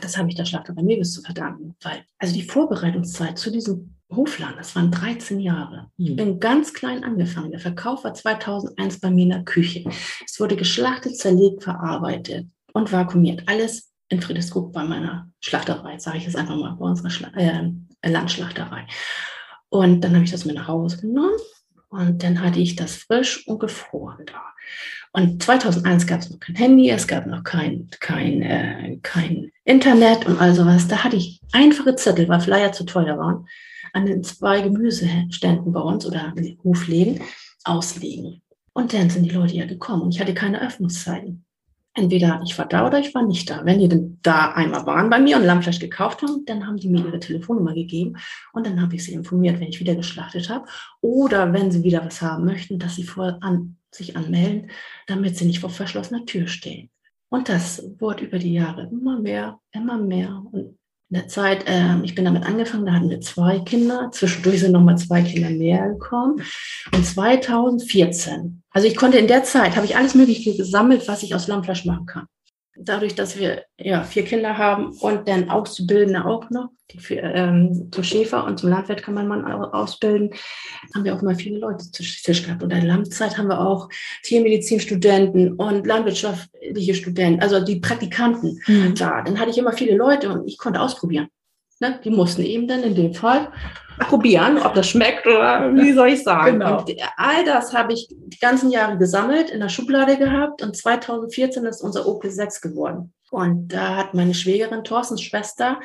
das 0.01 0.17
habe 0.17 0.29
ich 0.29 0.35
der 0.35 0.45
Schlachterei 0.45 0.81
Mewis 0.81 1.13
zu 1.13 1.21
verdanken, 1.21 1.75
weil 1.81 2.03
also 2.17 2.33
die 2.33 2.43
Vorbereitungszeit 2.43 3.37
zu 3.37 3.51
diesem 3.51 3.95
Hofladen, 4.11 4.57
das 4.57 4.75
waren 4.75 4.91
13 4.91 5.39
Jahre. 5.39 5.91
Ich 5.97 6.09
hm. 6.09 6.15
bin 6.15 6.39
ganz 6.39 6.73
klein 6.73 7.03
angefangen. 7.03 7.51
Der 7.51 7.59
Verkauf 7.59 8.03
war 8.03 8.13
2001 8.13 8.99
bei 8.99 9.11
mir 9.11 9.23
in 9.23 9.29
der 9.29 9.43
Küche. 9.43 9.83
Es 10.25 10.39
wurde 10.39 10.55
geschlachtet, 10.55 11.17
zerlegt, 11.17 11.63
verarbeitet 11.63 12.47
und 12.73 12.91
vakuumiert. 12.91 13.43
Alles 13.47 13.91
in 14.09 14.21
Friedrichskoog 14.21 14.73
bei 14.73 14.83
meiner 14.83 15.29
Schlachterei, 15.41 15.99
sage 15.99 16.17
ich 16.17 16.25
jetzt 16.25 16.35
einfach 16.35 16.55
mal, 16.55 16.75
bei 16.75 16.85
unserer 16.85 17.11
Schla 17.11 17.29
äh, 17.35 17.71
Landschlachterei. 18.03 18.87
Und 19.69 20.01
dann 20.01 20.15
habe 20.15 20.23
ich 20.23 20.31
das 20.31 20.45
mit 20.45 20.55
nach 20.55 20.67
Hause 20.67 20.99
genommen 20.99 21.37
und 21.89 22.23
dann 22.23 22.41
hatte 22.41 22.59
ich 22.59 22.75
das 22.75 22.95
frisch 22.95 23.47
und 23.47 23.59
gefroren 23.59 24.25
da. 24.25 24.41
Und 25.11 25.41
2001 25.41 26.07
gab 26.07 26.21
es 26.21 26.29
noch 26.29 26.39
kein 26.39 26.55
Handy, 26.55 26.89
es 26.89 27.07
gab 27.07 27.25
noch 27.25 27.43
kein, 27.43 27.89
kein, 27.99 28.41
äh, 28.41 28.97
kein 29.01 29.51
Internet 29.69 30.25
und 30.25 30.41
all 30.41 30.55
sowas. 30.55 30.87
Da 30.87 31.03
hatte 31.03 31.15
ich 31.15 31.39
einfache 31.51 31.95
Zettel, 31.95 32.27
weil 32.27 32.39
Flyer 32.39 32.71
zu 32.71 32.85
teuer 32.85 33.19
waren, 33.19 33.47
an 33.93 34.07
den 34.07 34.23
zwei 34.23 34.61
Gemüseständen 34.61 35.71
bei 35.71 35.79
uns 35.79 36.07
oder 36.07 36.33
Hofläden 36.63 37.21
auslegen. 37.63 38.41
Und 38.73 38.93
dann 38.93 39.11
sind 39.11 39.23
die 39.23 39.29
Leute 39.29 39.53
ja 39.53 39.67
gekommen 39.67 40.01
und 40.01 40.15
ich 40.15 40.19
hatte 40.19 40.33
keine 40.33 40.59
Öffnungszeiten. 40.59 41.45
Entweder 41.93 42.41
ich 42.43 42.57
war 42.57 42.65
da 42.65 42.87
oder 42.87 42.99
ich 42.99 43.13
war 43.13 43.21
nicht 43.21 43.47
da. 43.47 43.63
Wenn 43.63 43.77
die 43.77 43.87
denn 43.87 44.17
da 44.23 44.53
einmal 44.53 44.87
waren 44.87 45.11
bei 45.11 45.19
mir 45.19 45.37
und 45.37 45.43
Lammfleisch 45.43 45.79
gekauft 45.79 46.23
haben, 46.23 46.45
dann 46.47 46.65
haben 46.65 46.77
die 46.77 46.89
mir 46.89 47.05
ihre 47.05 47.19
Telefonnummer 47.19 47.75
gegeben 47.75 48.17
und 48.53 48.65
dann 48.65 48.81
habe 48.81 48.95
ich 48.95 49.03
sie 49.03 49.13
informiert, 49.13 49.59
wenn 49.59 49.67
ich 49.67 49.79
wieder 49.79 49.93
geschlachtet 49.93 50.49
habe. 50.49 50.65
Oder 51.01 51.53
wenn 51.53 51.69
sie 51.69 51.83
wieder 51.83 52.03
was 52.03 52.23
haben 52.23 52.45
möchten, 52.45 52.79
dass 52.79 52.95
sie 52.95 53.03
vorher 53.03 53.37
an, 53.41 53.77
sich 53.91 54.17
anmelden, 54.17 54.71
damit 55.05 55.37
sie 55.37 55.45
nicht 55.45 55.59
vor 55.59 55.69
verschlossener 55.69 56.25
Tür 56.25 56.47
stehen. 56.47 56.89
Und 57.29 57.49
das 57.49 57.83
wurde 57.99 58.25
über 58.25 58.39
die 58.39 58.53
Jahre 58.53 58.89
immer 58.91 59.19
mehr, 59.19 59.59
immer 59.71 59.97
mehr. 59.97 60.43
Und 60.51 60.77
in 61.11 61.15
der 61.15 61.27
Zeit, 61.27 61.67
äh, 61.67 62.01
ich 62.03 62.15
bin 62.15 62.25
damit 62.25 62.43
angefangen, 62.43 62.85
da 62.85 62.93
hatten 62.93 63.09
wir 63.09 63.21
zwei 63.21 63.59
Kinder. 63.59 64.09
Zwischendurch 64.11 64.59
sind 64.59 64.71
nochmal 64.71 64.97
zwei 64.97 65.21
Kinder 65.21 65.49
mehr 65.49 65.89
gekommen. 65.89 66.41
Und 66.93 67.05
2014, 67.05 68.63
also 68.71 68.87
ich 68.87 68.95
konnte 68.95 69.17
in 69.17 69.27
der 69.27 69.43
Zeit, 69.43 69.75
habe 69.75 69.85
ich 69.85 69.95
alles 69.95 70.15
Mögliche 70.15 70.55
gesammelt, 70.55 71.07
was 71.07 71.23
ich 71.23 71.35
aus 71.35 71.47
Lammfleisch 71.47 71.85
machen 71.85 72.05
kann 72.05 72.25
dadurch, 72.79 73.15
dass 73.15 73.37
wir 73.37 73.63
ja 73.77 74.03
vier 74.03 74.23
Kinder 74.23 74.57
haben 74.57 74.93
und 74.99 75.27
dann 75.27 75.49
Auszubildende 75.49 76.25
auch 76.25 76.49
noch, 76.49 76.69
die 76.91 76.99
für, 76.99 77.15
ähm, 77.15 77.89
zum 77.91 78.03
Schäfer 78.03 78.45
und 78.45 78.59
zum 78.59 78.69
Landwirt 78.69 79.03
kann 79.03 79.13
man 79.13 79.27
mal 79.27 79.43
ausbilden, 79.71 80.31
haben 80.95 81.03
wir 81.03 81.15
auch 81.15 81.21
mal 81.21 81.35
viele 81.35 81.59
Leute 81.59 81.91
zu 81.91 82.03
Tisch 82.03 82.43
gehabt. 82.43 82.63
Und 82.63 82.71
in 82.71 82.79
der 82.79 82.87
Landzeit 82.87 83.37
haben 83.37 83.49
wir 83.49 83.59
auch 83.59 83.89
Tiermedizinstudenten 84.23 85.53
und 85.53 85.85
landwirtschaftliche 85.85 86.95
Studenten, 86.95 87.41
also 87.41 87.63
die 87.63 87.79
Praktikanten 87.79 88.59
mhm. 88.65 88.95
da. 88.95 89.21
Dann 89.21 89.39
hatte 89.39 89.51
ich 89.51 89.57
immer 89.57 89.73
viele 89.73 89.95
Leute 89.95 90.29
und 90.31 90.47
ich 90.47 90.57
konnte 90.57 90.81
ausprobieren. 90.81 91.27
Ne? 91.79 91.99
Die 92.03 92.09
mussten 92.09 92.43
eben 92.43 92.67
dann 92.67 92.83
in 92.83 92.95
dem 92.95 93.13
Fall 93.13 93.51
probieren, 93.99 94.57
ob 94.57 94.73
das 94.73 94.89
schmeckt 94.89 95.27
oder 95.27 95.73
wie 95.75 95.93
soll 95.93 96.09
ich 96.09 96.23
sagen. 96.23 96.59
Genau. 96.59 96.79
Und 96.79 96.91
all 97.17 97.43
das 97.45 97.73
habe 97.73 97.93
ich 97.93 98.07
die 98.09 98.39
ganzen 98.39 98.71
Jahre 98.71 98.97
gesammelt, 98.97 99.49
in 99.49 99.59
der 99.59 99.69
Schublade 99.69 100.17
gehabt 100.17 100.61
und 100.61 100.75
2014 100.75 101.65
ist 101.65 101.81
unser 101.81 102.05
OP6 102.05 102.61
geworden. 102.61 103.13
Und 103.31 103.69
da 103.69 103.97
hat 103.97 104.13
meine 104.13 104.33
Schwägerin, 104.33 104.83
Thorstens 104.83 105.21
Schwester, 105.21 105.79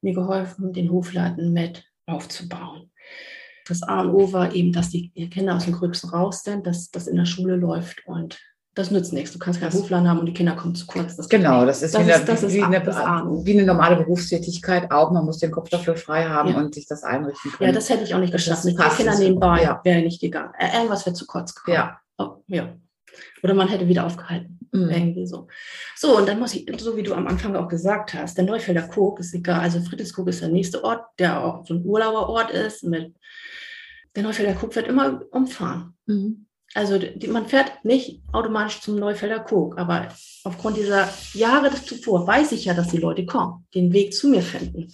mir 0.00 0.14
geholfen, 0.14 0.72
den 0.72 0.90
Hofladen 0.90 1.52
mit 1.52 1.84
aufzubauen. 2.06 2.90
Das 3.66 3.82
A 3.82 4.00
und 4.00 4.10
O 4.10 4.32
war 4.32 4.54
eben, 4.54 4.72
dass 4.72 4.90
die 4.90 5.10
Kinder 5.30 5.54
aus 5.54 5.64
dem 5.64 5.74
Gröbsten 5.74 6.10
raus 6.10 6.42
sind, 6.42 6.66
dass 6.66 6.90
das 6.90 7.06
in 7.06 7.16
der 7.16 7.26
Schule 7.26 7.56
läuft 7.56 8.06
und 8.06 8.38
das 8.78 8.92
nützt 8.92 9.12
nichts. 9.12 9.32
Du 9.32 9.40
kannst 9.40 9.60
keinen 9.60 9.72
Hofladen 9.72 10.08
haben 10.08 10.20
und 10.20 10.26
die 10.26 10.32
Kinder 10.32 10.54
kommen 10.54 10.74
zu 10.74 10.86
kurz. 10.86 11.16
Das 11.16 11.28
genau, 11.28 11.66
das 11.66 11.82
ist, 11.82 11.94
das 11.94 12.06
wie, 12.06 12.10
ist, 12.10 12.28
eine, 12.28 12.52
wie, 12.52 12.62
eine, 12.62 12.86
wie, 13.44 13.52
eine, 13.52 13.64
normale 13.64 13.96
Berufstätigkeit 13.96 14.90
auch. 14.92 15.10
Man 15.10 15.24
muss 15.24 15.38
den 15.38 15.50
Kopf 15.50 15.68
dafür 15.68 15.96
frei 15.96 16.24
haben 16.24 16.50
ja. 16.50 16.58
und 16.58 16.74
sich 16.74 16.86
das 16.86 17.02
einrichten 17.02 17.50
können. 17.50 17.70
Ja, 17.70 17.74
das 17.74 17.90
hätte 17.90 18.04
ich 18.04 18.14
auch 18.14 18.20
nicht 18.20 18.32
geschafft. 18.32 18.64
Mit 18.64 18.78
den 18.78 18.88
Kindern 18.90 19.18
nebenbei 19.18 19.62
ja. 19.64 19.80
wäre 19.82 20.02
nicht 20.02 20.20
gegangen. 20.20 20.52
Äh, 20.58 20.76
irgendwas 20.76 21.04
wäre 21.04 21.14
zu 21.14 21.26
kurz 21.26 21.54
gekommen. 21.54 21.74
Ja. 21.76 21.98
Oh, 22.18 22.36
ja. 22.46 22.72
Oder 23.42 23.54
man 23.54 23.66
hätte 23.66 23.88
wieder 23.88 24.06
aufgehalten. 24.06 24.60
Mhm. 24.70 24.90
Irgendwie 24.90 25.26
so. 25.26 25.48
So, 25.96 26.16
und 26.16 26.28
dann 26.28 26.38
muss 26.38 26.54
ich, 26.54 26.70
so 26.78 26.96
wie 26.96 27.02
du 27.02 27.14
am 27.14 27.26
Anfang 27.26 27.56
auch 27.56 27.68
gesagt 27.68 28.14
hast, 28.14 28.38
der 28.38 28.44
Neufelder 28.44 28.82
Kog 28.82 29.18
ist 29.18 29.34
egal. 29.34 29.60
Also 29.60 29.80
Friedrichskoog 29.80 30.28
ist 30.28 30.42
der 30.42 30.50
nächste 30.50 30.84
Ort, 30.84 31.04
der 31.18 31.42
auch 31.42 31.66
so 31.66 31.74
ein 31.74 31.84
Urlauberort 31.84 32.52
ist. 32.52 32.84
Mit, 32.84 33.12
der 34.14 34.22
Neufelder 34.22 34.54
Kog 34.54 34.76
wird 34.76 34.86
immer 34.86 35.20
umfahren. 35.32 35.96
Mhm. 36.06 36.47
Also 36.74 36.98
die, 36.98 37.28
man 37.28 37.46
fährt 37.46 37.84
nicht 37.84 38.20
automatisch 38.32 38.80
zum 38.80 38.96
Neufelder 38.96 39.40
Kog, 39.40 39.78
aber 39.78 40.08
aufgrund 40.44 40.76
dieser 40.76 41.08
Jahre 41.32 41.72
zuvor 41.72 42.26
weiß 42.26 42.52
ich 42.52 42.66
ja, 42.66 42.74
dass 42.74 42.88
die 42.88 42.98
Leute 42.98 43.24
kommen, 43.24 43.66
den 43.74 43.92
Weg 43.92 44.12
zu 44.14 44.28
mir 44.28 44.42
finden. 44.42 44.92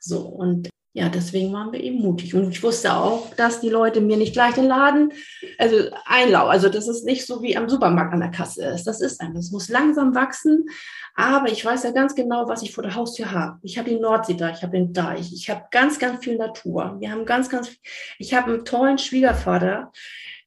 So, 0.00 0.20
und 0.20 0.68
ja, 0.94 1.08
deswegen 1.08 1.52
waren 1.54 1.72
wir 1.72 1.80
eben 1.80 2.00
mutig. 2.00 2.34
Und 2.34 2.50
ich 2.50 2.62
wusste 2.62 2.92
auch, 2.94 3.34
dass 3.34 3.60
die 3.60 3.70
Leute 3.70 4.02
mir 4.02 4.18
nicht 4.18 4.34
gleich 4.34 4.54
den 4.54 4.66
Laden, 4.66 5.12
also 5.58 5.76
einlau, 6.04 6.46
also 6.46 6.68
das 6.68 6.86
ist 6.86 7.04
nicht 7.04 7.26
so 7.26 7.42
wie 7.42 7.56
am 7.56 7.68
Supermarkt 7.68 8.12
an 8.12 8.20
der 8.20 8.30
Kasse 8.30 8.64
ist. 8.66 8.84
Das 8.84 9.00
ist 9.00 9.20
ein, 9.20 9.34
das 9.34 9.50
muss 9.50 9.70
langsam 9.70 10.14
wachsen. 10.14 10.66
Aber 11.14 11.48
ich 11.50 11.64
weiß 11.64 11.84
ja 11.84 11.92
ganz 11.92 12.14
genau, 12.14 12.46
was 12.48 12.62
ich 12.62 12.72
vor 12.72 12.82
der 12.82 12.94
Haustür 12.94 13.30
habe. 13.32 13.58
Ich 13.62 13.78
habe 13.78 13.88
die 13.88 13.98
Nordsee 13.98 14.34
da, 14.34 14.50
ich 14.50 14.62
habe 14.62 14.76
den 14.76 14.92
Deich, 14.92 15.32
ich 15.32 15.48
habe 15.48 15.64
ganz, 15.70 15.98
ganz 15.98 16.22
viel 16.22 16.36
Natur. 16.36 16.96
Wir 17.00 17.10
haben 17.10 17.24
ganz, 17.24 17.48
ganz, 17.48 17.70
ich 18.18 18.34
habe 18.34 18.52
einen 18.52 18.64
tollen 18.64 18.98
Schwiegervater, 18.98 19.92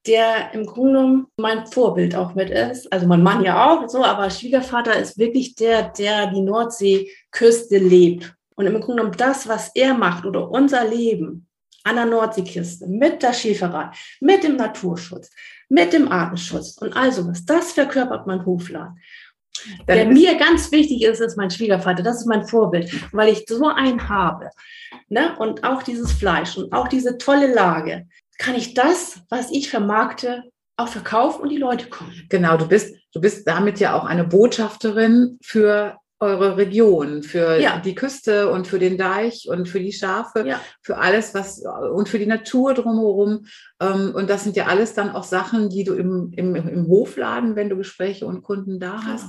der 0.07 0.53
im 0.53 0.65
Grunde 0.65 0.93
genommen 0.93 1.27
mein 1.37 1.65
Vorbild 1.67 2.15
auch 2.15 2.35
mit 2.35 2.49
ist. 2.49 2.91
Also 2.91 3.07
mein 3.07 3.23
Mann 3.23 3.43
ja 3.43 3.69
auch 3.69 3.87
so, 3.89 4.03
aber 4.03 4.29
Schwiegervater 4.29 4.97
ist 4.97 5.17
wirklich 5.17 5.55
der, 5.55 5.89
der 5.89 6.27
die 6.27 6.41
Nordseeküste 6.41 7.77
lebt. 7.77 8.33
Und 8.55 8.67
im 8.67 8.79
Grunde 8.79 9.03
genommen 9.03 9.17
das, 9.17 9.47
was 9.47 9.71
er 9.75 9.93
macht 9.93 10.25
oder 10.25 10.49
unser 10.49 10.87
Leben 10.87 11.47
an 11.83 11.95
der 11.95 12.05
Nordseeküste 12.05 12.87
mit 12.87 13.21
der 13.21 13.33
Schäferei, 13.33 13.91
mit 14.19 14.43
dem 14.43 14.55
Naturschutz, 14.55 15.29
mit 15.69 15.93
dem 15.93 16.11
Artenschutz 16.11 16.77
und 16.77 16.95
also 16.95 17.27
was. 17.27 17.45
Das 17.45 17.73
verkörpert 17.73 18.27
mein 18.27 18.45
Hofladen. 18.45 18.97
Dann 19.87 19.97
Der 19.97 20.05
mir 20.05 20.35
ganz 20.35 20.71
wichtig 20.71 21.03
ist, 21.03 21.21
ist 21.21 21.37
mein 21.37 21.49
Schwiegervater. 21.49 22.03
Das 22.03 22.17
ist 22.17 22.27
mein 22.27 22.45
Vorbild, 22.45 22.91
weil 23.13 23.29
ich 23.29 23.45
so 23.47 23.67
einen 23.67 24.09
habe. 24.09 24.49
Ne? 25.09 25.35
Und 25.37 25.63
auch 25.63 25.81
dieses 25.81 26.11
Fleisch 26.11 26.57
und 26.57 26.71
auch 26.73 26.87
diese 26.87 27.17
tolle 27.17 27.53
Lage. 27.53 28.07
Kann 28.38 28.56
ich 28.56 28.74
das, 28.74 29.21
was 29.30 29.52
ich 29.52 29.69
vermarkte, 29.69 30.43
auch 30.78 30.89
verkaufen 30.89 31.41
und 31.43 31.50
die 31.50 31.58
Leute 31.58 31.88
kommen? 31.89 32.12
Genau, 32.30 32.58
du 32.58 32.67
bist, 32.67 32.95
du 33.13 33.21
bist 33.21 33.48
damit 33.48 33.80
ja 33.80 33.93
auch 33.98 34.06
eine 34.06 34.26
Botschafterin 34.26 35.38
für 35.41 35.98
eure 36.21 36.56
Region, 36.56 37.24
für 37.24 37.60
Ja. 37.60 37.78
die 37.80 37.93
Küste 37.93 38.50
und 38.50 38.67
für 38.67 38.80
den 38.80 38.98
Deich 38.98 39.48
und 39.50 39.67
für 39.67 39.82
die 39.82 39.91
Schafe, 39.91 40.48
Ja. 40.48 40.62
für 40.82 40.98
alles, 40.98 41.34
was 41.34 41.62
und 41.93 42.08
für 42.08 42.19
die 42.19 42.26
Natur 42.26 42.74
drumherum. 42.74 43.45
Ähm, 43.82 44.13
Und 44.15 44.30
das 44.30 44.43
sind 44.45 44.56
ja 44.56 44.65
alles 44.67 44.93
dann 44.93 45.12
auch 45.12 45.26
Sachen, 45.26 45.69
die 45.69 45.84
du 45.84 45.93
im, 45.93 46.32
im, 46.36 46.56
im 46.56 46.88
Hofladen, 46.88 47.56
wenn 47.58 47.69
du 47.69 47.76
Gespräche 47.76 48.26
und 48.26 48.43
Kunden 48.43 48.80
da 48.80 49.04
hast, 49.04 49.26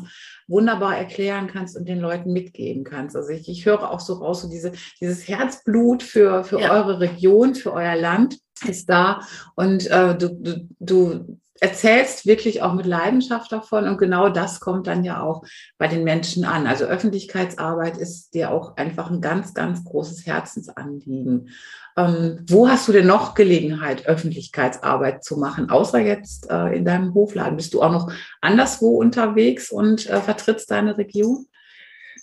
wunderbar 0.46 0.96
erklären 0.96 1.48
kannst 1.48 1.76
und 1.76 1.88
den 1.88 1.98
Leuten 1.98 2.32
mitgeben 2.32 2.84
kannst. 2.84 3.16
Also 3.16 3.30
ich, 3.30 3.48
ich 3.48 3.66
höre 3.66 3.90
auch 3.90 4.00
so 4.00 4.14
raus, 4.14 4.42
so 4.42 4.48
diese, 4.48 4.70
dieses 5.00 5.26
Herzblut 5.26 6.04
für, 6.04 6.44
für 6.44 6.60
Ja. 6.60 6.72
eure 6.72 7.00
Region, 7.00 7.56
für 7.56 7.72
euer 7.72 7.96
Land 7.96 8.38
ist 8.66 8.88
da. 8.88 9.20
Und 9.54 9.86
äh, 9.90 10.16
du, 10.16 10.28
du, 10.28 10.68
du 10.78 11.38
erzählst 11.60 12.26
wirklich 12.26 12.62
auch 12.62 12.74
mit 12.74 12.86
Leidenschaft 12.86 13.50
davon 13.50 13.88
und 13.88 13.98
genau 13.98 14.28
das 14.28 14.60
kommt 14.60 14.86
dann 14.86 15.04
ja 15.04 15.22
auch 15.22 15.42
bei 15.78 15.88
den 15.88 16.04
Menschen 16.04 16.44
an. 16.44 16.66
Also 16.66 16.84
Öffentlichkeitsarbeit 16.84 17.96
ist 17.96 18.34
dir 18.34 18.50
auch 18.50 18.76
einfach 18.76 19.10
ein 19.10 19.20
ganz, 19.20 19.54
ganz 19.54 19.84
großes 19.84 20.26
Herzensanliegen. 20.26 21.50
Ähm, 21.96 22.44
wo 22.48 22.68
hast 22.68 22.88
du 22.88 22.92
denn 22.92 23.06
noch 23.06 23.34
Gelegenheit, 23.34 24.06
Öffentlichkeitsarbeit 24.06 25.24
zu 25.24 25.38
machen, 25.38 25.70
außer 25.70 25.98
jetzt 25.98 26.50
äh, 26.50 26.76
in 26.76 26.84
deinem 26.84 27.14
Hofladen? 27.14 27.56
Bist 27.56 27.72
du 27.72 27.82
auch 27.82 27.92
noch 27.92 28.12
anderswo 28.42 28.98
unterwegs 28.98 29.70
und 29.70 30.06
äh, 30.08 30.20
vertrittst 30.20 30.70
deine 30.70 30.98
Region? 30.98 31.46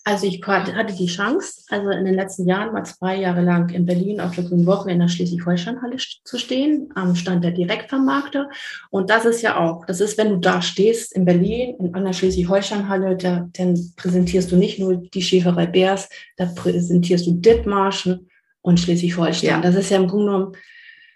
Also 0.06 0.28
ich 0.28 0.46
hatte 0.46 0.94
die 0.94 1.06
Chance, 1.06 1.62
also 1.70 1.90
in 1.92 2.04
den 2.04 2.16
letzten 2.16 2.46
Jahren 2.46 2.74
mal 2.74 2.84
zwei 2.84 3.16
Jahre 3.16 3.42
lang 3.42 3.70
in 3.70 3.86
Berlin 3.86 4.20
auf 4.20 4.36
der 4.36 4.44
Grünen 4.44 4.66
Woche 4.66 4.92
in 4.92 5.00
der 5.00 5.08
Schleswig-Holstein-Halle 5.08 5.96
st- 5.96 6.18
zu 6.26 6.38
stehen, 6.38 6.90
am 6.96 7.16
Stand 7.16 7.44
der 7.44 7.52
Direktvermarkter. 7.52 8.50
Und 8.90 9.10
das 9.10 9.24
ist 9.24 9.42
ja 9.42 9.58
auch, 9.58 9.86
das 9.86 10.02
ist, 10.02 10.18
wenn 10.18 10.30
du 10.30 10.38
da 10.38 10.62
stehst 10.62 11.16
in 11.16 11.24
Berlin, 11.24 11.78
in 11.80 11.96
einer 11.96 12.12
Schleswig-Holstein-Halle, 12.12 13.16
da, 13.16 13.48
dann 13.54 13.80
präsentierst 13.96 14.52
du 14.52 14.58
nicht 14.58 14.78
nur 14.78 14.98
die 14.98 15.22
Schäferei 15.22 15.68
Bärs, 15.68 16.10
da 16.36 16.48
präsentierst 16.48 17.26
du 17.26 17.32
Dithmarschen 17.36 18.28
und 18.62 18.82
Schleswig-Holstein. 18.82 19.50
Ja. 19.50 19.62
Das 19.62 19.76
ist 19.76 19.90
ja 19.90 19.98
im 19.98 20.08
Grunde 20.08 20.26
genommen, 20.34 20.52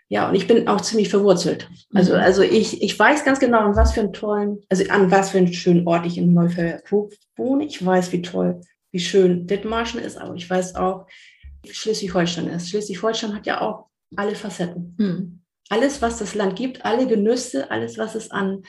ja, 0.08 0.30
und 0.30 0.36
ich 0.36 0.48
bin 0.48 0.70
auch 0.70 0.80
ziemlich 0.80 1.10
verwurzelt. 1.10 1.70
Also, 1.94 2.14
Mhm. 2.14 2.20
also 2.20 2.42
ich, 2.42 2.82
ich 2.82 2.98
weiß 2.98 3.26
ganz 3.26 3.42
genau, 3.42 3.60
an 3.60 3.76
was 3.76 3.92
für 3.92 4.00
einen 4.00 4.14
tollen, 4.14 4.60
also 4.70 4.86
an 4.90 5.12
was 5.12 5.32
für 5.32 5.40
einen 5.40 5.52
schönen 5.52 5.86
Ort 5.86 6.06
ich 6.06 6.18
in 6.18 6.34
Neufelder 6.34 6.80
wohne. 7.36 7.66
Ich 7.66 7.86
weiß, 7.86 8.14
wie 8.14 8.22
toll, 8.22 8.62
wie 8.92 9.00
schön 9.00 9.48
Dithmarschen 9.48 10.00
ist, 10.00 10.18
aber 10.18 10.36
ich 10.36 10.50
weiß 10.50 10.76
auch, 10.76 11.08
wie 11.64 11.74
Schleswig-Holstein 11.74 12.48
ist. 12.48 12.70
Schleswig-Holstein 12.70 13.36
hat 13.36 13.46
ja 13.46 13.62
auch 13.62 13.88
alle 14.16 14.36
Facetten. 14.36 14.96
Hm. 14.98 15.42
Alles, 15.70 16.02
was 16.02 16.20
das 16.20 16.34
Land 16.34 16.56
gibt, 16.56 16.86
alle 16.86 17.08
Genüsse, 17.08 17.70
alles, 17.70 17.98
was 17.98 18.16
es 18.16 18.32
an 18.32 18.64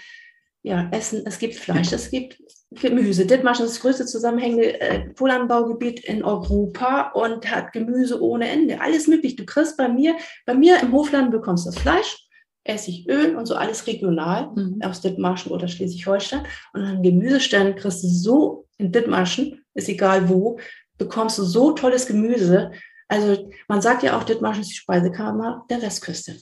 ja, 0.62 0.88
Essen, 0.90 1.22
es 1.24 1.38
gibt 1.38 1.54
Fleisch, 1.54 1.92
es 1.92 2.10
gibt 2.10 2.36
Gemüse. 2.70 3.24
Dithmarschen 3.24 3.64
ist 3.64 3.76
das 3.76 3.80
größte 3.80 4.06
zusammenhängende 4.06 4.80
äh, 4.80 5.08
Polanbaugebiet 5.10 6.00
in 6.00 6.22
Europa 6.22 7.12
und 7.14 7.50
hat 7.50 7.72
Gemüse 7.72 8.20
ohne 8.20 8.48
Ende. 8.48 8.80
Alles 8.80 9.06
möglich. 9.06 9.36
Du 9.36 9.46
kriegst 9.46 9.76
bei 9.76 9.88
mir, 9.88 10.16
bei 10.44 10.54
mir 10.54 10.80
im 10.82 10.92
Hofladen 10.92 11.30
bekommst 11.30 11.66
du 11.66 11.70
das 11.70 11.80
Fleisch, 11.80 12.28
Essig, 12.64 13.08
Öl 13.08 13.36
und 13.36 13.46
so 13.46 13.54
alles 13.54 13.86
regional 13.86 14.50
Mhm. 14.54 14.82
aus 14.82 15.00
Dithmarschen 15.00 15.52
oder 15.52 15.68
Schleswig-Holstein. 15.68 16.44
Und 16.74 16.82
an 16.82 17.02
Gemüseständen 17.02 17.76
kriegst 17.76 18.02
du 18.02 18.08
so 18.08 18.67
in 18.78 18.92
Dithmarschen, 18.92 19.64
ist 19.74 19.88
egal 19.88 20.28
wo, 20.28 20.58
bekommst 20.96 21.38
du 21.38 21.44
so 21.44 21.72
tolles 21.72 22.06
Gemüse. 22.06 22.72
Also 23.08 23.50
man 23.68 23.80
sagt 23.80 24.02
ja 24.02 24.16
auch, 24.16 24.24
Dithmarschen 24.24 24.62
ist 24.62 24.70
die 24.70 24.76
Speisekammer 24.76 25.64
der 25.70 25.82
Westküste. 25.82 26.36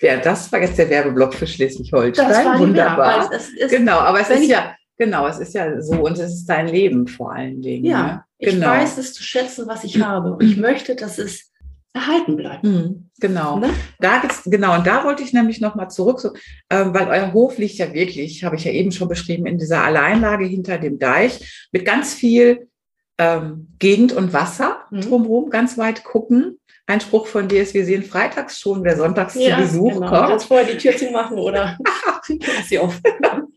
Ja, 0.00 0.16
das 0.18 0.50
war 0.50 0.60
jetzt 0.60 0.78
der 0.78 0.88
Werbeblock 0.88 1.34
für 1.34 1.46
Schleswig-Holstein. 1.46 2.58
Wunderbar. 2.58 3.30
Weil 3.30 3.36
es 3.36 3.50
ist, 3.50 3.70
Genau, 3.70 3.98
aber 3.98 4.20
es 4.20 4.30
ist 4.30 4.40
ich- 4.42 4.48
ja, 4.48 4.74
genau, 4.96 5.26
es 5.26 5.38
ist 5.38 5.52
ja 5.54 5.80
so 5.82 6.00
und 6.02 6.12
es 6.18 6.32
ist 6.32 6.46
dein 6.46 6.68
Leben 6.68 7.06
vor 7.06 7.32
allen 7.32 7.60
Dingen. 7.60 7.84
Ja, 7.84 8.02
ne? 8.02 8.24
ich 8.38 8.50
genau. 8.54 8.68
weiß 8.68 8.96
es 8.98 9.12
zu 9.12 9.22
schätzen, 9.22 9.66
was 9.66 9.84
ich 9.84 10.00
habe. 10.00 10.32
Und 10.32 10.42
ich 10.42 10.56
möchte, 10.56 10.96
dass 10.96 11.18
es 11.18 11.49
erhalten 11.92 12.36
bleibt. 12.36 12.62
Hm, 12.62 13.10
genau. 13.18 13.58
Ne? 13.58 13.70
Da 13.98 14.18
geht's, 14.18 14.42
genau, 14.44 14.76
und 14.76 14.86
da 14.86 15.04
wollte 15.04 15.22
ich 15.22 15.32
nämlich 15.32 15.60
nochmal 15.60 15.90
zurück, 15.90 16.20
so, 16.20 16.32
ähm, 16.70 16.94
weil 16.94 17.08
euer 17.08 17.32
Hof 17.32 17.58
liegt 17.58 17.78
ja 17.78 17.92
wirklich, 17.92 18.44
habe 18.44 18.56
ich 18.56 18.64
ja 18.64 18.70
eben 18.72 18.92
schon 18.92 19.08
beschrieben, 19.08 19.46
in 19.46 19.58
dieser 19.58 19.84
Alleinlage 19.84 20.44
hinter 20.44 20.78
dem 20.78 20.98
Deich 20.98 21.68
mit 21.72 21.84
ganz 21.84 22.14
viel 22.14 22.68
ähm, 23.18 23.68
Gegend 23.78 24.12
und 24.12 24.32
Wasser 24.32 24.80
Mhm. 24.90 25.00
drumherum, 25.02 25.50
ganz 25.50 25.78
weit 25.78 26.04
gucken. 26.04 26.58
Ein 26.86 27.00
Spruch 27.00 27.26
von 27.26 27.46
dir 27.46 27.62
ist, 27.62 27.74
wir 27.74 27.84
sehen 27.84 28.02
freitags 28.02 28.58
schon, 28.58 28.82
wer 28.82 28.96
sonntags 28.96 29.34
zu 29.34 29.56
Besuch 29.56 29.94
genau. 29.94 30.08
kommt. 30.08 30.30
Jetzt 30.30 30.44
vorher 30.44 30.66
die 30.66 30.76
Tür 30.76 30.96
zu 30.96 31.10
machen 31.10 31.38
oder 31.38 31.78
lass 32.28 32.68
sie 32.68 32.78
auf. 32.78 33.00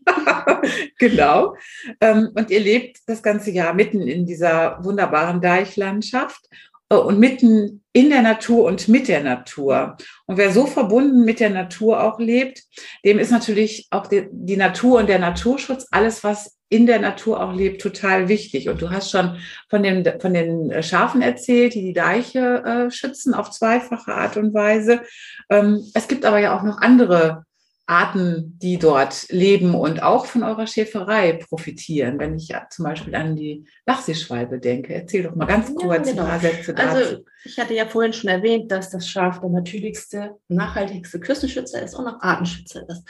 genau. 0.98 1.56
Ähm, 2.00 2.30
und 2.34 2.50
ihr 2.50 2.60
lebt 2.60 2.98
das 3.06 3.22
ganze 3.22 3.50
Jahr 3.50 3.74
mitten 3.74 4.02
in 4.02 4.24
dieser 4.24 4.78
wunderbaren 4.84 5.40
Deichlandschaft 5.40 6.48
äh, 6.48 6.73
und 6.88 7.18
mitten 7.18 7.84
in 7.92 8.10
der 8.10 8.22
Natur 8.22 8.64
und 8.64 8.88
mit 8.88 9.08
der 9.08 9.22
Natur. 9.22 9.96
Und 10.26 10.36
wer 10.36 10.52
so 10.52 10.66
verbunden 10.66 11.24
mit 11.24 11.40
der 11.40 11.50
Natur 11.50 12.02
auch 12.02 12.18
lebt, 12.18 12.62
dem 13.04 13.18
ist 13.18 13.30
natürlich 13.30 13.86
auch 13.90 14.08
die, 14.08 14.26
die 14.30 14.56
Natur 14.56 14.98
und 14.98 15.08
der 15.08 15.20
Naturschutz, 15.20 15.86
alles, 15.90 16.24
was 16.24 16.56
in 16.68 16.86
der 16.86 16.98
Natur 16.98 17.40
auch 17.40 17.54
lebt, 17.54 17.80
total 17.80 18.28
wichtig. 18.28 18.68
Und 18.68 18.82
du 18.82 18.90
hast 18.90 19.10
schon 19.12 19.38
von 19.70 19.84
den, 19.84 20.04
von 20.20 20.34
den 20.34 20.82
Schafen 20.82 21.22
erzählt, 21.22 21.74
die 21.74 21.82
die 21.82 21.92
Deiche 21.92 22.64
äh, 22.64 22.90
schützen 22.90 23.32
auf 23.32 23.50
zweifache 23.50 24.12
Art 24.12 24.36
und 24.36 24.52
Weise. 24.54 25.02
Ähm, 25.50 25.88
es 25.94 26.08
gibt 26.08 26.24
aber 26.24 26.38
ja 26.38 26.58
auch 26.58 26.64
noch 26.64 26.78
andere 26.78 27.44
Arten, 27.86 28.58
die 28.62 28.78
dort 28.78 29.26
leben 29.30 29.74
und 29.74 30.02
auch 30.02 30.24
von 30.24 30.42
eurer 30.42 30.66
Schäferei 30.66 31.34
profitieren. 31.34 32.18
Wenn 32.18 32.36
ich 32.36 32.48
ja 32.48 32.66
zum 32.70 32.86
Beispiel 32.86 33.14
an 33.14 33.36
die 33.36 33.66
Lachseeschwalbe 33.86 34.58
denke. 34.58 34.94
Erzähl 34.94 35.24
doch 35.24 35.34
mal 35.34 35.44
ganz 35.46 35.68
Ja, 35.68 35.74
kurz 35.74 36.08
genau. 36.08 36.22
ein 36.22 36.28
paar 36.28 36.40
Sätze 36.40 36.72
dazu. 36.72 36.96
Also 36.96 37.24
ich 37.44 37.58
hatte 37.58 37.74
ja 37.74 37.86
vorhin 37.86 38.14
schon 38.14 38.30
erwähnt, 38.30 38.70
dass 38.70 38.90
das 38.90 39.06
Schaf 39.06 39.40
der 39.40 39.50
natürlichste, 39.50 40.36
nachhaltigste 40.48 41.20
Küstenschützer 41.20 41.82
ist 41.82 41.94
und 41.94 42.06
auch 42.06 42.20
Artenschützer 42.20 42.88
ist. 42.88 43.04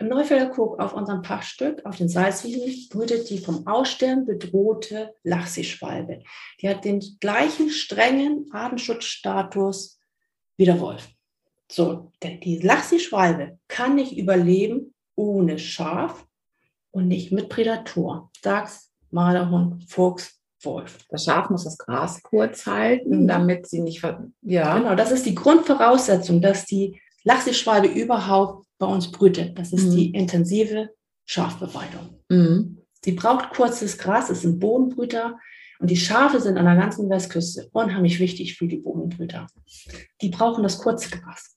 Im 0.00 0.08
Neufelder 0.08 0.50
Kuck 0.50 0.80
auf 0.80 0.94
unserem 0.94 1.22
Pachtstück, 1.22 1.84
auf 1.84 1.96
den 1.96 2.08
Salzwiesen, 2.08 2.88
brütet 2.88 3.30
die 3.30 3.38
vom 3.38 3.66
Aussterben 3.66 4.26
bedrohte 4.26 5.14
Lachseeschwalbe. 5.24 6.22
Die 6.60 6.68
hat 6.68 6.84
den 6.84 7.00
gleichen 7.20 7.70
strengen 7.70 8.46
Artenschutzstatus 8.52 10.00
wie 10.56 10.64
der 10.64 10.80
Wolf. 10.80 11.08
So, 11.70 12.12
die 12.22 12.58
Lachseeschwalbe 12.60 13.58
kann 13.68 13.94
nicht 13.94 14.16
überleben 14.16 14.94
ohne 15.14 15.58
Schaf 15.58 16.26
und 16.90 17.08
nicht 17.08 17.30
mit 17.32 17.48
Prädator. 17.48 18.30
Dachs, 18.42 18.90
Marderhund, 19.10 19.84
Fuchs, 19.90 20.40
Wolf. 20.62 20.98
Das 21.10 21.24
Schaf 21.24 21.50
muss 21.50 21.64
das 21.64 21.78
Gras 21.78 22.22
kurz 22.22 22.66
halten, 22.66 23.22
Mhm. 23.24 23.28
damit 23.28 23.66
sie 23.68 23.80
nicht, 23.80 24.00
ver 24.00 24.26
ja, 24.42 24.78
Genau, 24.78 24.94
das 24.96 25.12
ist 25.12 25.26
die 25.26 25.34
Grundvoraussetzung, 25.34 26.40
dass 26.40 26.64
die 26.64 27.00
Lachseeschwalbe 27.24 27.88
überhaupt 27.88 28.66
bei 28.78 28.86
uns 28.86 29.10
brütet. 29.12 29.58
Das 29.58 29.72
ist 29.72 29.86
Mhm. 29.88 29.90
die 29.96 30.10
intensive 30.12 30.90
Schafbeweidung. 31.26 32.20
Mhm. 32.28 32.78
Sie 33.04 33.12
braucht 33.12 33.50
kurzes 33.54 33.98
Gras, 33.98 34.30
ist 34.30 34.44
ein 34.44 34.58
Bodenbrüter. 34.58 35.38
Und 35.80 35.90
die 35.90 35.96
Schafe 35.96 36.40
sind 36.40 36.58
an 36.58 36.64
der 36.64 36.74
ganzen 36.74 37.08
Westküste 37.08 37.68
unheimlich 37.72 38.18
wichtig 38.18 38.56
für 38.56 38.66
die 38.66 38.78
Bodenbrüter. 38.78 39.46
Die 40.20 40.28
brauchen 40.30 40.64
das 40.64 40.78
kurze 40.78 41.08
Gras. 41.10 41.56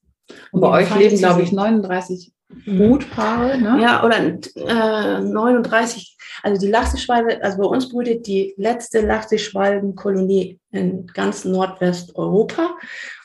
Und 0.52 0.62
bei 0.62 0.82
euch 0.82 0.96
leben, 0.96 1.17
glaube 1.17 1.41
ich, 1.41 1.50
sich. 1.50 1.58
39 1.58 2.34
Mhm. 2.65 2.78
Brutpaare, 2.78 3.58
ne? 3.58 3.82
Ja, 3.82 4.04
oder 4.04 4.17
äh, 4.20 5.22
39, 5.22 6.17
also 6.44 6.62
die 6.62 6.72
Lachseeschwalbe, 6.72 7.44
also 7.44 7.58
bei 7.58 7.65
uns 7.65 7.89
brütet 7.89 8.28
die 8.28 8.54
letzte 8.58 9.02
Lachseeschwalbenkolonie 9.02 10.60
in 10.72 11.08
ganz 11.08 11.46
Nordwesteuropa 11.46 12.78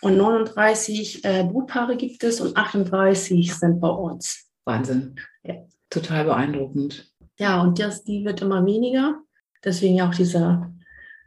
und 0.03 0.16
39 0.16 1.25
äh, 1.25 1.45
Brutpaare 1.45 1.97
gibt 1.97 2.23
es 2.25 2.40
und 2.40 2.57
38 2.57 3.55
sind 3.55 3.81
bei 3.81 3.88
uns. 3.88 4.47
Wahnsinn. 4.64 5.16
Ja. 5.42 5.55
Total 5.90 6.25
beeindruckend. 6.25 7.11
Ja, 7.38 7.61
und 7.61 7.79
das, 7.79 8.03
die 8.05 8.25
wird 8.25 8.42
immer 8.42 8.64
weniger, 8.64 9.21
deswegen 9.64 9.97
ja 9.97 10.09
auch 10.09 10.14
dieser, 10.14 10.73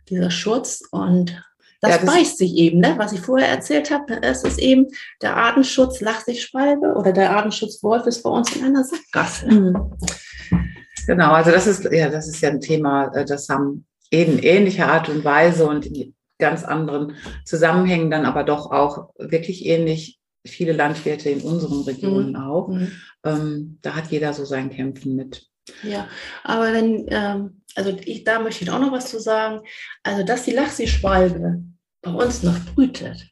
dieser 0.09 0.31
Schutz 0.31 0.81
und 0.91 1.41
das, 1.81 1.91
Ja, 1.91 1.97
das- 1.97 2.05
beißt 2.15 2.37
sich 2.37 2.55
eben, 2.55 2.79
ne? 2.79 2.95
was 2.97 3.13
ich 3.13 3.19
vorher 3.21 3.47
erzählt 3.49 3.89
habe. 3.91 4.21
Es 4.21 4.43
ist 4.43 4.59
eben 4.59 4.87
der 5.21 5.35
Artenschutz 5.37 6.01
Lachseeschwalbe 6.01 6.93
oder 6.95 7.11
der 7.13 7.31
Artenschutz 7.35 7.81
Wolf 7.83 8.05
ist 8.05 8.21
bei 8.23 8.29
uns 8.29 8.55
in 8.55 8.63
einer 8.65 8.83
Sackgasse. 8.83 9.47
Mhm. 9.47 9.91
Genau, 11.07 11.31
also 11.31 11.51
das 11.51 11.65
ist 11.67 11.85
ja, 11.91 12.09
das 12.09 12.27
ist 12.27 12.41
ja 12.41 12.49
ein 12.49 12.61
Thema, 12.61 13.11
äh, 13.15 13.25
das 13.25 13.49
haben 13.49 13.85
in 14.11 14.39
ähnlicher 14.39 14.87
Art 14.91 15.09
und 15.09 15.23
Weise 15.23 15.67
und 15.67 15.85
in 15.85 16.13
ganz 16.37 16.63
anderen 16.63 17.15
Zusammenhängen 17.45 18.11
dann 18.11 18.25
aber 18.25 18.43
doch 18.43 18.71
auch 18.71 19.09
wirklich 19.17 19.65
ähnlich 19.65 20.19
viele 20.45 20.71
Landwirte 20.73 21.29
in 21.29 21.41
unseren 21.41 21.81
Regionen 21.81 22.29
Mhm. 22.31 22.35
auch. 22.35 22.67
Mhm. 22.69 22.91
Ähm, 23.25 23.79
da 23.81 23.95
hat 23.95 24.07
jeder 24.11 24.33
so 24.33 24.45
sein 24.45 24.69
Kämpfen 24.69 25.15
mit. 25.15 25.47
Ja, 25.83 26.07
aber 26.43 26.73
wenn, 26.73 27.05
ähm, 27.09 27.61
also 27.75 27.91
ich, 28.03 28.23
da 28.23 28.39
möchte 28.39 28.63
ich 28.63 28.71
auch 28.71 28.79
noch 28.79 28.91
was 28.91 29.09
zu 29.09 29.19
sagen. 29.19 29.61
Also, 30.03 30.23
dass 30.23 30.43
die 30.43 30.51
Lachsi-Schwalbe 30.51 31.63
bei 32.01 32.11
uns 32.11 32.43
noch 32.43 32.59
brütet, 32.73 33.27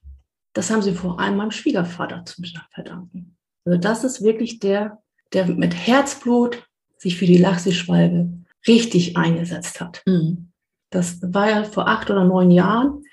das 0.53 0.69
haben 0.69 0.81
sie 0.81 0.93
vor 0.93 1.19
allem 1.19 1.37
meinem 1.37 1.51
Schwiegervater 1.51 2.25
zu 2.25 2.41
verdanken. 2.73 3.37
Also, 3.65 3.77
das 3.77 4.03
ist 4.03 4.23
wirklich 4.23 4.59
der, 4.59 5.01
der 5.33 5.47
mit 5.47 5.73
Herzblut 5.73 6.63
sich 6.97 7.17
für 7.17 7.25
die 7.25 7.37
Lachsi-Schwalbe 7.37 8.29
richtig 8.67 9.17
eingesetzt 9.17 9.81
hat. 9.81 10.01
Mhm. 10.05 10.51
Das 10.89 11.19
war 11.21 11.49
ja 11.49 11.63
vor 11.63 11.87
acht 11.87 12.09
oder 12.09 12.23
neun 12.23 12.49
Jahren, 12.49 13.03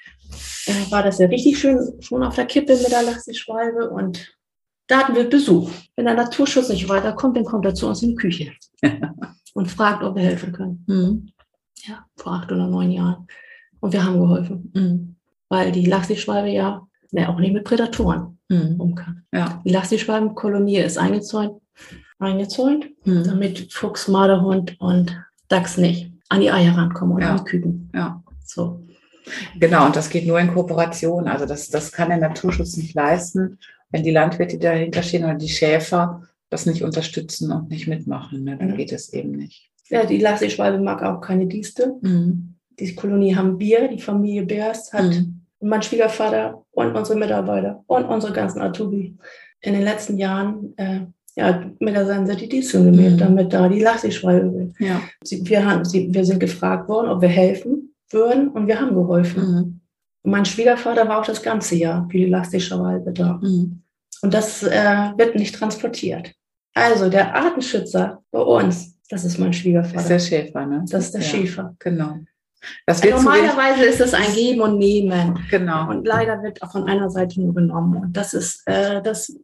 äh, 0.67 0.91
war 0.91 1.03
das 1.03 1.19
ja 1.19 1.27
richtig 1.27 1.59
schön 1.59 2.01
schon 2.01 2.23
auf 2.23 2.37
der 2.37 2.47
Kippe 2.47 2.77
mit 2.77 2.91
der 2.91 3.03
Lachsi-Schwalbe 3.03 3.91
und 3.91 4.35
da 4.87 4.99
hatten 4.99 5.15
wir 5.15 5.29
Besuch. 5.29 5.71
Wenn 5.97 6.05
der 6.05 6.15
Naturschutz 6.15 6.69
nicht 6.69 6.89
weiterkommt, 6.89 7.37
dann 7.37 7.45
kommt 7.45 7.65
er 7.65 7.75
zu 7.75 7.89
uns 7.89 8.03
in 8.03 8.11
die 8.11 8.17
Küche 8.17 8.53
und 9.55 9.71
fragt, 9.71 10.03
ob 10.03 10.17
wir 10.17 10.23
helfen 10.23 10.53
können. 10.53 10.85
Mhm. 10.87 11.29
Ja, 11.87 12.05
vor 12.17 12.33
acht 12.35 12.51
oder 12.53 12.67
neun 12.67 12.91
Jahren. 12.91 13.27
Und 13.81 13.93
wir 13.93 14.05
haben 14.05 14.19
geholfen, 14.21 14.71
Mhm. 14.75 15.17
weil 15.49 15.73
die 15.73 15.85
Lachsi-Schwalbe 15.87 16.49
ja 16.51 16.87
ne, 17.13 17.29
auch 17.29 17.39
nicht 17.39 17.53
mit 17.53 17.65
Prädatoren 17.65 18.39
Mhm. 18.49 18.77
um 18.81 18.95
kann. 18.95 19.25
Ja. 19.33 19.63
Die 19.65 19.71
Lachsi-Schwalbenkolonie 19.71 20.79
ist 20.79 20.99
eingezäunt, 20.99 21.61
eingezäunt, 22.19 22.87
Mhm. 23.05 23.25
damit 23.25 23.73
Fuchs, 23.73 24.09
Marderhund 24.09 24.81
und 24.81 25.17
Dachs 25.49 25.77
nicht 25.77 26.11
an 26.29 26.41
die 26.41 26.51
Eier 26.51 26.77
rankommen 26.77 27.17
und 27.17 27.23
Ja. 27.23 27.31
an 27.33 27.37
die 27.39 27.45
Küken. 27.45 27.91
Ja. 27.95 28.23
So. 28.45 28.81
Genau, 29.59 29.87
und 29.87 29.97
das 29.97 30.11
geht 30.11 30.27
nur 30.27 30.39
in 30.41 30.53
Kooperation. 30.53 31.29
Also 31.29 31.47
das, 31.47 31.69
das 31.71 31.93
kann 31.93 32.09
der 32.09 32.19
Naturschutz 32.19 32.77
nicht 32.77 32.95
leisten, 32.95 33.59
wenn 33.91 34.03
die 34.03 34.11
Landwirte, 34.11 34.59
dahinter 34.59 35.03
stehen 35.03 35.25
oder 35.25 35.35
die 35.35 35.49
Schäfer 35.49 36.23
das 36.55 36.67
nicht 36.67 36.83
unterstützen 36.83 37.51
und 37.53 37.69
nicht 37.69 37.87
mitmachen. 37.89 38.45
Ne? 38.45 38.57
Dann 38.57 38.71
Mhm. 38.71 38.77
geht 38.77 38.93
es 38.93 39.13
eben 39.13 39.33
nicht. 39.33 39.71
Ja, 39.91 40.07
die 40.07 40.19
Lachsi-Schwalbe 40.19 40.79
mag 40.83 41.03
auch 41.03 41.21
keine 41.21 41.47
Dieste. 41.47 41.95
Mhm. 42.01 42.55
Die 42.79 42.95
Kolonie 42.95 43.35
haben 43.37 43.59
wir, 43.59 43.89
die 43.89 44.01
Familie 44.01 44.45
Beers 44.47 44.93
hat 44.93 45.05
Mhm. 45.11 45.41
mein 45.61 45.83
Schwiegervater 45.83 46.65
und 46.73 46.95
unsere 46.97 47.19
Mitarbeiter 47.19 47.83
und 47.87 48.05
unsere 48.07 48.33
ganzen 48.33 48.61
Azubi 48.63 49.17
in 49.61 49.75
den 49.75 49.83
letzten 49.83 50.17
Jahren 50.17 50.73
äh, 50.77 51.01
ja, 51.37 51.69
mit 51.81 51.95
der 51.97 52.07
Sense 52.07 52.37
die 52.37 52.49
Disteln 52.49 52.85
gemäht, 52.93 53.15
Mhm. 53.15 53.19
damit 53.19 53.53
da 53.53 53.69
die 53.69 53.81
Lachsi-Schwalbe 53.81 54.53
will. 54.55 54.73
Ja. 54.79 55.01
Sie, 55.25 55.45
wir, 55.49 55.65
haben, 55.69 55.85
sie, 55.85 56.13
wir 56.15 56.25
sind 56.25 56.39
gefragt 56.41 56.89
worden, 56.89 57.09
ob 57.11 57.21
wir 57.21 57.29
helfen 57.29 57.93
würden 58.11 58.49
und 58.49 58.67
wir 58.69 58.81
haben 58.81 58.95
geholfen. 58.95 59.43
Mhm. 59.43 59.81
Und 60.23 60.31
mein 60.31 60.45
Schwiegervater 60.45 61.07
war 61.09 61.21
auch 61.21 61.27
das 61.27 61.43
ganze 61.43 61.75
Jahr 61.77 62.07
für 62.11 62.19
die 62.19 62.27
Lachsi-Schwalbe 62.27 63.13
da. 63.13 63.41
Mhm. 63.43 63.81
Und 64.23 64.33
das 64.33 64.63
äh, 64.63 65.11
wird 65.19 65.35
nicht 65.35 65.55
transportiert. 65.57 66.33
Also 66.75 67.09
der 67.09 67.35
Artenschützer 67.35 68.23
bei 68.31 68.41
uns, 68.41 68.99
das 69.09 69.25
ist 69.25 69.39
mein 69.39 69.51
Das 69.51 69.57
ist 69.57 69.63
Schwiegervater. 69.63 70.09
der 70.09 70.19
Schäfer, 70.19 70.67
ne? 70.67 70.85
Das 70.91 71.05
ist 71.07 71.15
der 71.15 71.21
ja, 71.21 71.27
Schäfer. 71.27 71.77
Genau. 71.79 72.19
Wenig, 72.87 73.15
Normalerweise 73.15 73.85
ist 73.85 74.01
es 74.01 74.15
ein 74.15 74.33
Geben 74.35 74.61
und 74.61 74.79
Nehmen. 74.79 75.39
genau. 75.51 75.89
Und 75.91 76.07
leider 76.07 76.43
wird 76.43 76.63
auch 76.63 76.73
von 76.73 76.89
einer 76.89 77.11
Seite 77.11 77.41
nur 77.41 77.55
genommen. 77.55 77.97
Und 77.97 78.17
das 78.17 78.33
ist, 78.35 78.63
äh, 78.67 79.03
das 79.03 79.37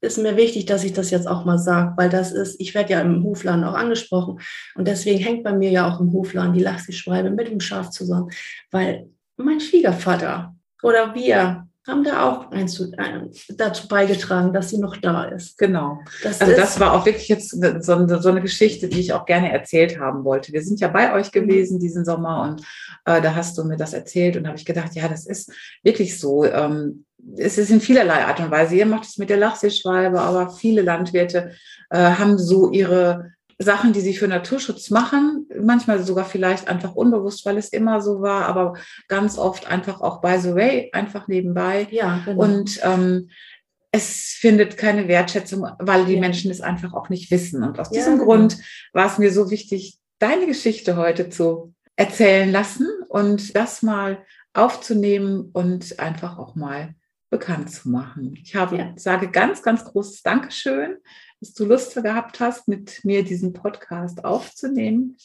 ist 0.00 0.18
mir 0.18 0.36
wichtig, 0.36 0.66
dass 0.66 0.84
ich 0.84 0.92
das 0.92 1.10
jetzt 1.10 1.26
auch 1.26 1.44
mal 1.44 1.58
sage, 1.58 1.94
weil 1.96 2.08
das 2.08 2.30
ist, 2.30 2.60
ich 2.60 2.74
werde 2.74 2.92
ja 2.92 3.00
im 3.00 3.24
Hofladen 3.24 3.64
auch 3.64 3.74
angesprochen. 3.74 4.40
Und 4.74 4.86
deswegen 4.86 5.18
hängt 5.18 5.44
bei 5.44 5.52
mir 5.52 5.70
ja 5.70 5.88
auch 5.90 6.00
im 6.00 6.12
Hofladen 6.12 6.52
die 6.52 6.62
Lachsi-Schwalbe 6.62 7.30
mit 7.30 7.48
dem 7.48 7.60
Schaf 7.60 7.90
zusammen. 7.90 8.30
Weil 8.70 9.08
mein 9.36 9.60
Schwiegervater 9.60 10.54
oder 10.82 11.14
wir 11.14 11.67
haben 11.88 12.04
da 12.04 12.28
auch 12.28 12.66
zu, 12.66 12.92
äh, 12.92 13.28
dazu 13.56 13.88
beigetragen, 13.88 14.52
dass 14.52 14.70
sie 14.70 14.78
noch 14.78 14.96
da 14.96 15.24
ist. 15.24 15.58
Genau. 15.58 16.00
Das 16.22 16.40
Also 16.40 16.52
ist, 16.52 16.60
das 16.60 16.80
war 16.80 16.92
auch 16.92 17.06
wirklich 17.06 17.28
jetzt 17.28 17.50
so 17.50 17.92
eine, 17.92 18.20
so 18.20 18.28
eine 18.28 18.42
Geschichte, 18.42 18.88
die 18.88 19.00
ich 19.00 19.12
auch 19.12 19.24
gerne 19.24 19.50
erzählt 19.52 19.98
haben 19.98 20.24
wollte. 20.24 20.52
Wir 20.52 20.62
sind 20.62 20.80
ja 20.80 20.88
bei 20.88 21.14
euch 21.14 21.32
gewesen 21.32 21.80
diesen 21.80 22.04
Sommer 22.04 22.42
und 22.42 22.60
äh, 23.04 23.20
da 23.20 23.34
hast 23.34 23.56
du 23.58 23.64
mir 23.64 23.76
das 23.76 23.94
erzählt 23.94 24.36
und 24.36 24.44
da 24.44 24.50
habe 24.50 24.58
ich 24.58 24.66
gedacht, 24.66 24.94
ja, 24.94 25.08
das 25.08 25.26
ist 25.26 25.52
wirklich 25.82 26.18
so. 26.20 26.44
Ähm, 26.44 27.04
es 27.36 27.58
ist 27.58 27.70
in 27.70 27.80
vielerlei 27.80 28.24
Art 28.24 28.38
und 28.40 28.50
Weise. 28.50 28.76
Ihr 28.76 28.86
macht 28.86 29.04
es 29.04 29.18
mit 29.18 29.30
der 29.30 29.38
Lachseeschwalbe, 29.38 30.20
aber 30.20 30.50
viele 30.50 30.82
Landwirte 30.82 31.52
äh, 31.90 31.98
haben 31.98 32.38
so 32.38 32.70
ihre 32.70 33.32
Sachen, 33.60 33.92
die 33.92 34.00
sie 34.00 34.14
für 34.14 34.28
Naturschutz 34.28 34.90
machen, 34.90 35.48
manchmal 35.60 36.02
sogar 36.02 36.24
vielleicht 36.24 36.68
einfach 36.68 36.94
unbewusst, 36.94 37.44
weil 37.44 37.58
es 37.58 37.70
immer 37.70 38.00
so 38.00 38.20
war, 38.22 38.46
aber 38.46 38.74
ganz 39.08 39.36
oft 39.36 39.66
einfach 39.66 40.00
auch 40.00 40.20
by 40.20 40.38
the 40.38 40.54
way, 40.54 40.90
einfach 40.92 41.26
nebenbei. 41.26 41.88
ja, 41.90 42.22
genau. 42.24 42.40
Und 42.42 42.78
ähm, 42.84 43.30
es 43.90 44.36
findet 44.38 44.76
keine 44.76 45.08
Wertschätzung, 45.08 45.66
weil 45.80 46.04
die 46.04 46.14
Ja. 46.14 46.20
Menschen 46.20 46.50
es 46.50 46.60
einfach 46.60 46.92
auch 46.94 47.08
nicht 47.08 47.30
wissen. 47.30 47.62
Und 47.64 47.80
aus 47.80 47.88
Ja, 47.90 47.94
diesem 48.00 48.14
genau. 48.18 48.24
Grund 48.26 48.58
war 48.92 49.06
es 49.06 49.18
mir 49.18 49.32
so 49.32 49.50
wichtig, 49.50 49.98
deine 50.20 50.46
Geschichte 50.46 50.96
heute 50.96 51.28
zu 51.30 51.74
erzählen 51.96 52.52
lassen 52.52 52.86
und 53.08 53.56
das 53.56 53.82
mal 53.82 54.18
aufzunehmen 54.52 55.50
und 55.52 55.98
einfach 55.98 56.38
auch 56.38 56.54
mal 56.54 56.94
bekannt 57.30 57.70
zu 57.70 57.88
machen. 57.90 58.34
Ich 58.42 58.54
habe, 58.54 58.76
Ja. 58.76 58.92
sage 58.96 59.30
ganz, 59.30 59.62
ganz 59.62 59.84
großes 59.84 60.22
Dankeschön, 60.22 60.96
dass 61.40 61.54
du 61.54 61.64
Lust 61.64 61.94
gehabt 61.94 62.40
hast, 62.40 62.68
mit 62.68 63.04
mir 63.04 63.22
diesen 63.22 63.52
Podcast 63.52 64.24
aufzunehmen. 64.24 65.16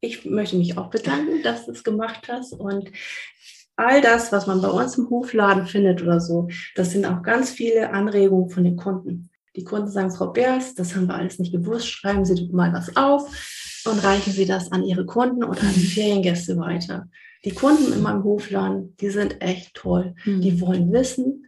ich 0.00 0.24
möchte 0.24 0.56
mich 0.56 0.76
auch 0.78 0.90
bedanken, 0.90 1.42
dass 1.42 1.66
du 1.66 1.72
es 1.72 1.82
gemacht 1.82 2.28
hast. 2.28 2.52
Und 2.52 2.90
all 3.76 4.00
das, 4.00 4.32
was 4.32 4.46
man 4.46 4.60
bei 4.60 4.68
uns 4.68 4.96
im 4.98 5.10
Hofladen 5.10 5.66
findet 5.66 6.02
oder 6.02 6.20
so, 6.20 6.48
das 6.74 6.90
sind 6.92 7.06
auch 7.06 7.22
ganz 7.22 7.50
viele 7.50 7.90
Anregungen 7.90 8.50
von 8.50 8.64
den 8.64 8.76
Kunden. 8.76 9.30
Die 9.56 9.64
Kunden 9.64 9.88
sagen, 9.88 10.10
Frau 10.10 10.28
Beers, 10.28 10.74
das 10.74 10.94
haben 10.94 11.06
wir 11.06 11.14
alles 11.14 11.38
nicht 11.38 11.52
gewusst, 11.52 11.88
schreiben 11.88 12.24
Sie 12.24 12.48
mal 12.52 12.72
was 12.72 12.94
auf 12.96 13.82
und 13.86 14.04
reichen 14.04 14.32
Sie 14.32 14.44
das 14.44 14.70
an 14.70 14.84
Ihre 14.84 15.06
Kunden 15.06 15.42
oder 15.44 15.62
an 15.62 15.74
die 15.74 15.86
Feriengäste 15.86 16.58
weiter. 16.58 17.08
Die 17.44 17.52
Kunden 17.52 17.92
in 17.92 18.02
meinem 18.02 18.24
Hofladen, 18.24 18.96
die 18.96 19.10
sind 19.10 19.40
echt 19.40 19.74
toll. 19.74 20.14
Die 20.42 20.60
wollen 20.60 20.92
wissen. 20.92 21.46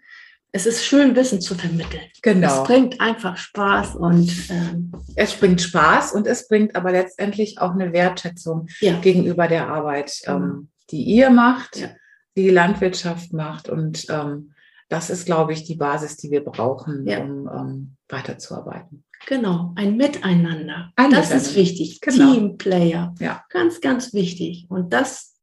Es 0.52 0.64
ist 0.66 0.84
schön, 0.84 1.14
Wissen 1.14 1.40
zu 1.40 1.54
vermitteln. 1.54 2.02
genau. 2.22 2.62
Es 2.62 2.66
bringt 2.66 3.00
einfach 3.00 3.36
Spaß 3.36 3.96
und 3.96 4.30
ähm, 4.50 4.92
Es 5.14 5.34
bringt 5.34 5.60
Spaß 5.60 6.12
und 6.12 6.26
es 6.26 6.48
bringt 6.48 6.74
aber 6.74 6.90
letztendlich 6.90 7.60
auch 7.60 7.72
eine 7.72 7.92
Wertschätzung 7.92 8.66
ja, 8.80 8.98
gegenüber 8.98 9.46
der 9.46 9.68
Arbeit, 9.68 10.12
Genau. 10.24 10.36
ähm, 10.38 10.68
die 10.90 11.02
ihr 11.02 11.28
macht, 11.30 11.76
Ja. 11.76 11.88
die 12.36 12.44
die 12.44 12.50
Landwirtschaft 12.50 13.32
macht. 13.34 13.68
Und 13.68 14.06
ähm, 14.08 14.52
das 14.88 15.10
ist, 15.10 15.26
glaube 15.26 15.52
ich, 15.52 15.64
die 15.64 15.74
Basis, 15.74 16.16
die 16.16 16.30
wir 16.30 16.42
brauchen, 16.42 17.06
Ja. 17.06 17.18
um 17.22 17.46
ähm, 17.52 17.96
weiterzuarbeiten. 18.08 19.04
Genau, 19.26 19.72
ein 19.76 19.96
Miteinander. 19.98 20.92
Ein 20.96 21.10
das 21.10 21.24
Miteinander. 21.28 21.36
ist 21.36 21.56
wichtig. 21.56 22.00
Genau. 22.00 22.32
Teamplayer. 22.32 23.14
Ja. 23.20 23.44
Ganz, 23.50 23.80
ganz 23.82 24.14
wichtig. 24.14 24.64
Und 24.70 24.92
das 24.94 25.34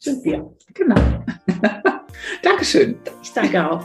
sind 0.00 0.24
wir. 0.24 0.52
Genau. 0.74 0.96
Dankeschön. 2.42 2.96
Ich 3.22 3.32
danke 3.32 3.70
auch. 3.70 3.84